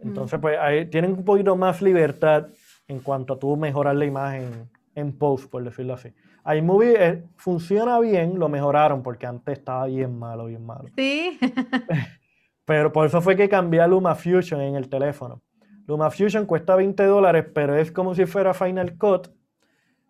[0.00, 2.48] Entonces, pues ahí tienen un poquito más libertad
[2.88, 6.12] en cuanto a tú mejorar la imagen en post, por decirlo así.
[6.46, 10.88] iMovie eh, funciona bien, lo mejoraron porque antes estaba bien malo, bien malo.
[10.96, 11.38] Sí.
[12.64, 15.42] Pero por eso fue que cambié a LumaFusion en el teléfono.
[15.86, 19.28] LumaFusion cuesta 20 dólares, pero es como si fuera Final Cut,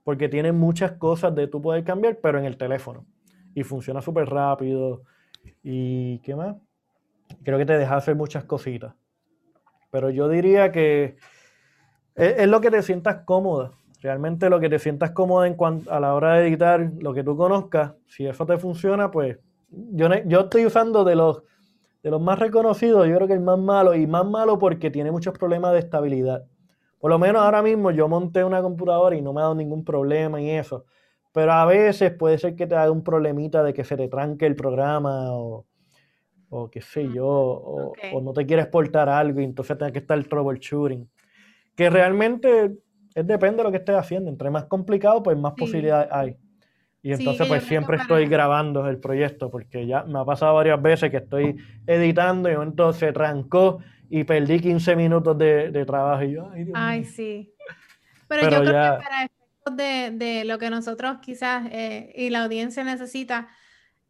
[0.04, 3.04] porque tiene muchas cosas de tú poder cambiar, pero en el teléfono.
[3.54, 5.02] Y funciona súper rápido.
[5.62, 6.56] ¿Y qué más?
[7.42, 8.94] Creo que te deja hacer muchas cositas.
[9.90, 11.16] Pero yo diría que
[12.16, 13.72] es, lo que te sientas cómoda.
[14.02, 17.24] Realmente lo que te sientas cómoda en cuanto a la hora de editar, lo que
[17.24, 19.38] tú conozcas, si eso te funciona, pues
[19.70, 21.42] yo, yo estoy usando de los,
[22.02, 25.10] de los más reconocidos, yo creo que el más malo, y más malo porque tiene
[25.10, 26.44] muchos problemas de estabilidad.
[26.98, 29.84] Por lo menos ahora mismo yo monté una computadora y no me ha dado ningún
[29.84, 30.84] problema y eso.
[31.32, 34.46] Pero a veces puede ser que te haga un problemita de que se te tranque
[34.46, 35.66] el programa o,
[36.48, 37.92] o qué sé yo, o,
[38.22, 41.08] no te quieres exportar algo y entonces tienes que estar troubleshooting.
[41.76, 42.72] Que realmente
[43.14, 44.30] es, depende de lo que estés haciendo.
[44.30, 46.36] Entre más complicado, pues más posibilidades hay.
[47.02, 51.08] Y entonces pues siempre estoy grabando el proyecto porque ya me ha pasado varias veces
[51.08, 51.56] que estoy
[51.86, 53.78] editando y entonces se trancó
[54.10, 56.24] y perdí 15 minutos de, trabajo.
[56.24, 57.54] Y yo, ay, sí.
[58.28, 62.82] Pero, yo creo que para efectos de, lo que nosotros quizás eh, y la audiencia
[62.82, 63.48] necesita,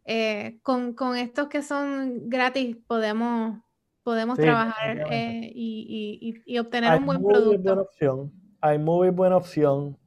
[0.04, 3.58] eh, con, estos que son gratis podemos,
[4.06, 7.60] podemos trabajar eh, y, obtener un buen producto.
[7.60, 8.32] Buena opción.
[8.60, 9.98] Hay muy buena opción.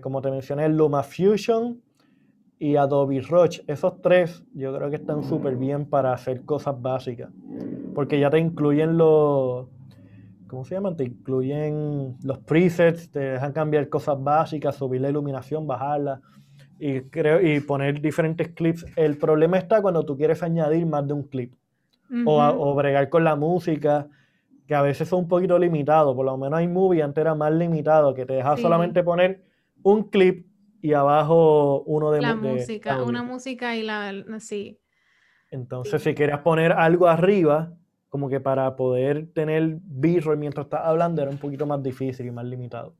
[0.00, 1.82] como te mencioné, LumaFusion
[2.60, 3.62] y Adobe Roach.
[3.66, 7.30] Esos tres yo creo que están súper bien para hacer cosas básicas.
[7.96, 9.66] Porque ya te incluyen los...
[10.46, 10.96] ¿Cómo se llaman?
[10.96, 16.20] Te incluyen los presets, te dejan cambiar cosas básicas, subir la iluminación, bajarla
[16.78, 18.86] y, creo, y poner diferentes clips.
[18.94, 21.52] El problema está cuando tú quieres añadir más de un clip.
[22.24, 24.08] O, o, bregar con la música,
[24.66, 26.14] que a veces son un poquito limitados.
[26.14, 29.44] Por lo menos iMovie antes era más limitado, que te deja solamente poner
[29.82, 30.46] un clip
[30.82, 34.78] y abajo uno de la música, una música y la sí.
[35.50, 37.72] Entonces, si quieres poner algo arriba,
[38.08, 42.30] como que para poder tener b mientras estás hablando era un poquito más difícil y
[42.30, 42.94] más limitado.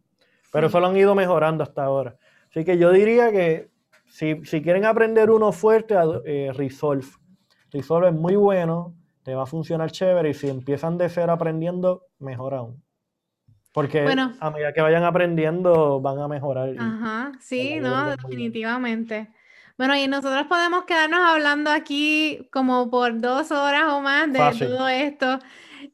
[0.52, 2.16] Pero eso lo han ido mejorando hasta ahora.
[2.50, 3.70] Así que yo diría que
[4.06, 5.94] si, quieren aprender uno fuerte,
[6.24, 7.06] eh, Resolve.
[7.72, 12.06] Resolve es muy bueno, te va a funcionar chévere y si empiezan de cero aprendiendo,
[12.18, 12.82] mejor aún.
[13.72, 14.06] Porque
[14.40, 16.74] a medida que vayan aprendiendo, van a mejorar.
[16.78, 19.28] Ajá, sí, no, definitivamente.
[19.76, 24.88] Bueno, y nosotros podemos quedarnos hablando aquí como por dos horas o más de todo
[24.88, 25.38] esto.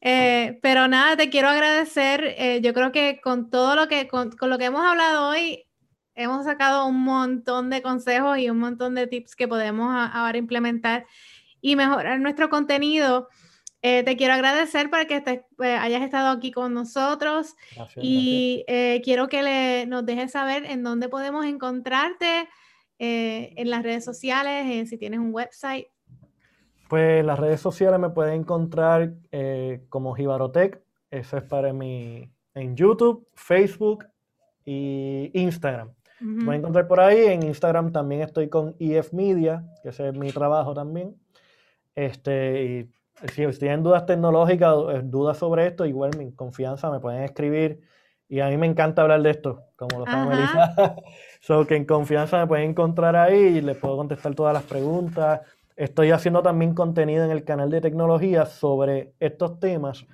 [0.00, 2.36] Eh, pero nada, te quiero agradecer.
[2.38, 5.64] Eh, yo creo que con todo lo que, con, lo que hemos hablado hoy,
[6.14, 11.04] hemos sacado un montón de consejos y un montón de tips que podemos ahora implementar
[11.62, 13.28] y mejorar nuestro contenido.
[13.80, 17.56] Eh, te quiero agradecer por que eh, hayas estado aquí con nosotros
[17.96, 22.48] y eh, quiero que nos dejes saber en dónde podemos encontrarte
[23.04, 25.88] en las redes sociales, si tienes un website.
[26.88, 29.14] Pues las redes sociales me pueden encontrar
[29.88, 34.06] como Jibarotec, eso es para mí en YouTube, Facebook
[34.64, 35.90] y Instagram.
[36.20, 40.10] Me voy a encontrar por ahí, en Instagram también estoy con EF Media, que ese
[40.10, 41.16] es mi trabajo también.
[41.94, 42.90] Este, y
[43.28, 47.80] si tienen dudas tecnológicas, eh, dudas sobre esto, igual mi confianza me pueden escribir.
[48.28, 50.96] Y a mí me encanta hablar de esto, como lo sabe Melissa.
[51.40, 55.42] so que en confianza me pueden encontrar ahí y les puedo contestar todas las preguntas.
[55.76, 60.06] Estoy haciendo también contenido en el canal de tecnología sobre estos temas,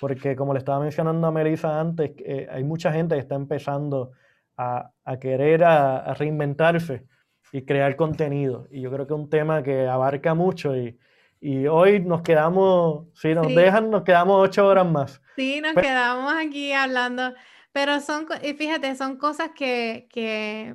[0.00, 4.12] porque como le estaba mencionando a Melissa antes, eh, hay mucha gente que está empezando
[4.56, 7.06] a, a querer a, reinventarse
[7.52, 8.68] y crear contenido.
[8.70, 10.96] Y yo creo que es un tema que abarca mucho y,
[11.44, 15.20] y hoy nos quedamos, si nos dejan, nos quedamos ocho horas más.
[15.36, 17.34] Sí, nos quedamos aquí hablando.
[17.70, 20.74] Pero son, y fíjate, son cosas que, que,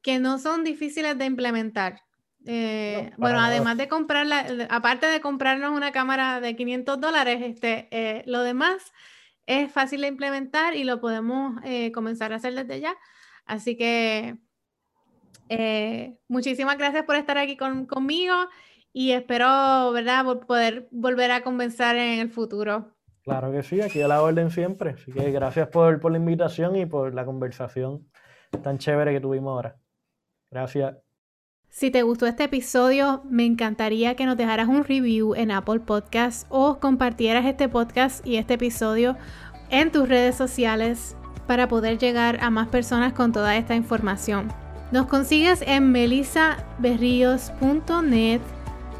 [0.00, 2.00] que no son difíciles de implementar.
[2.46, 8.22] Eh, bueno, además de comprarla, aparte de comprarnos una cámara de 500 dólares, este, eh,
[8.24, 8.94] lo demás
[9.44, 12.96] es fácil de implementar y lo podemos eh, comenzar a hacer desde ya.
[13.44, 14.38] Así que
[16.28, 18.48] muchísimas gracias por estar aquí conmigo
[18.98, 22.94] y espero, ¿verdad?, poder volver a conversar en el futuro.
[23.24, 24.92] Claro que sí, aquí a la orden siempre.
[24.92, 28.08] Así que gracias por, por la invitación y por la conversación
[28.62, 29.76] tan chévere que tuvimos ahora.
[30.50, 30.96] Gracias.
[31.68, 36.46] Si te gustó este episodio, me encantaría que nos dejaras un review en Apple Podcasts
[36.48, 39.18] o compartieras este podcast y este episodio
[39.68, 44.48] en tus redes sociales para poder llegar a más personas con toda esta información.
[44.90, 48.40] Nos consigues en melisaberrios.net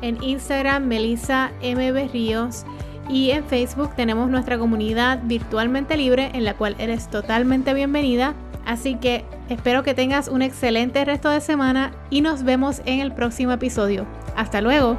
[0.02, 2.64] en Instagram Melissa MB Ríos
[3.08, 8.34] y en Facebook tenemos nuestra comunidad virtualmente libre en la cual eres totalmente bienvenida.
[8.64, 13.12] Así que espero que tengas un excelente resto de semana y nos vemos en el
[13.12, 14.06] próximo episodio.
[14.34, 14.98] Hasta luego.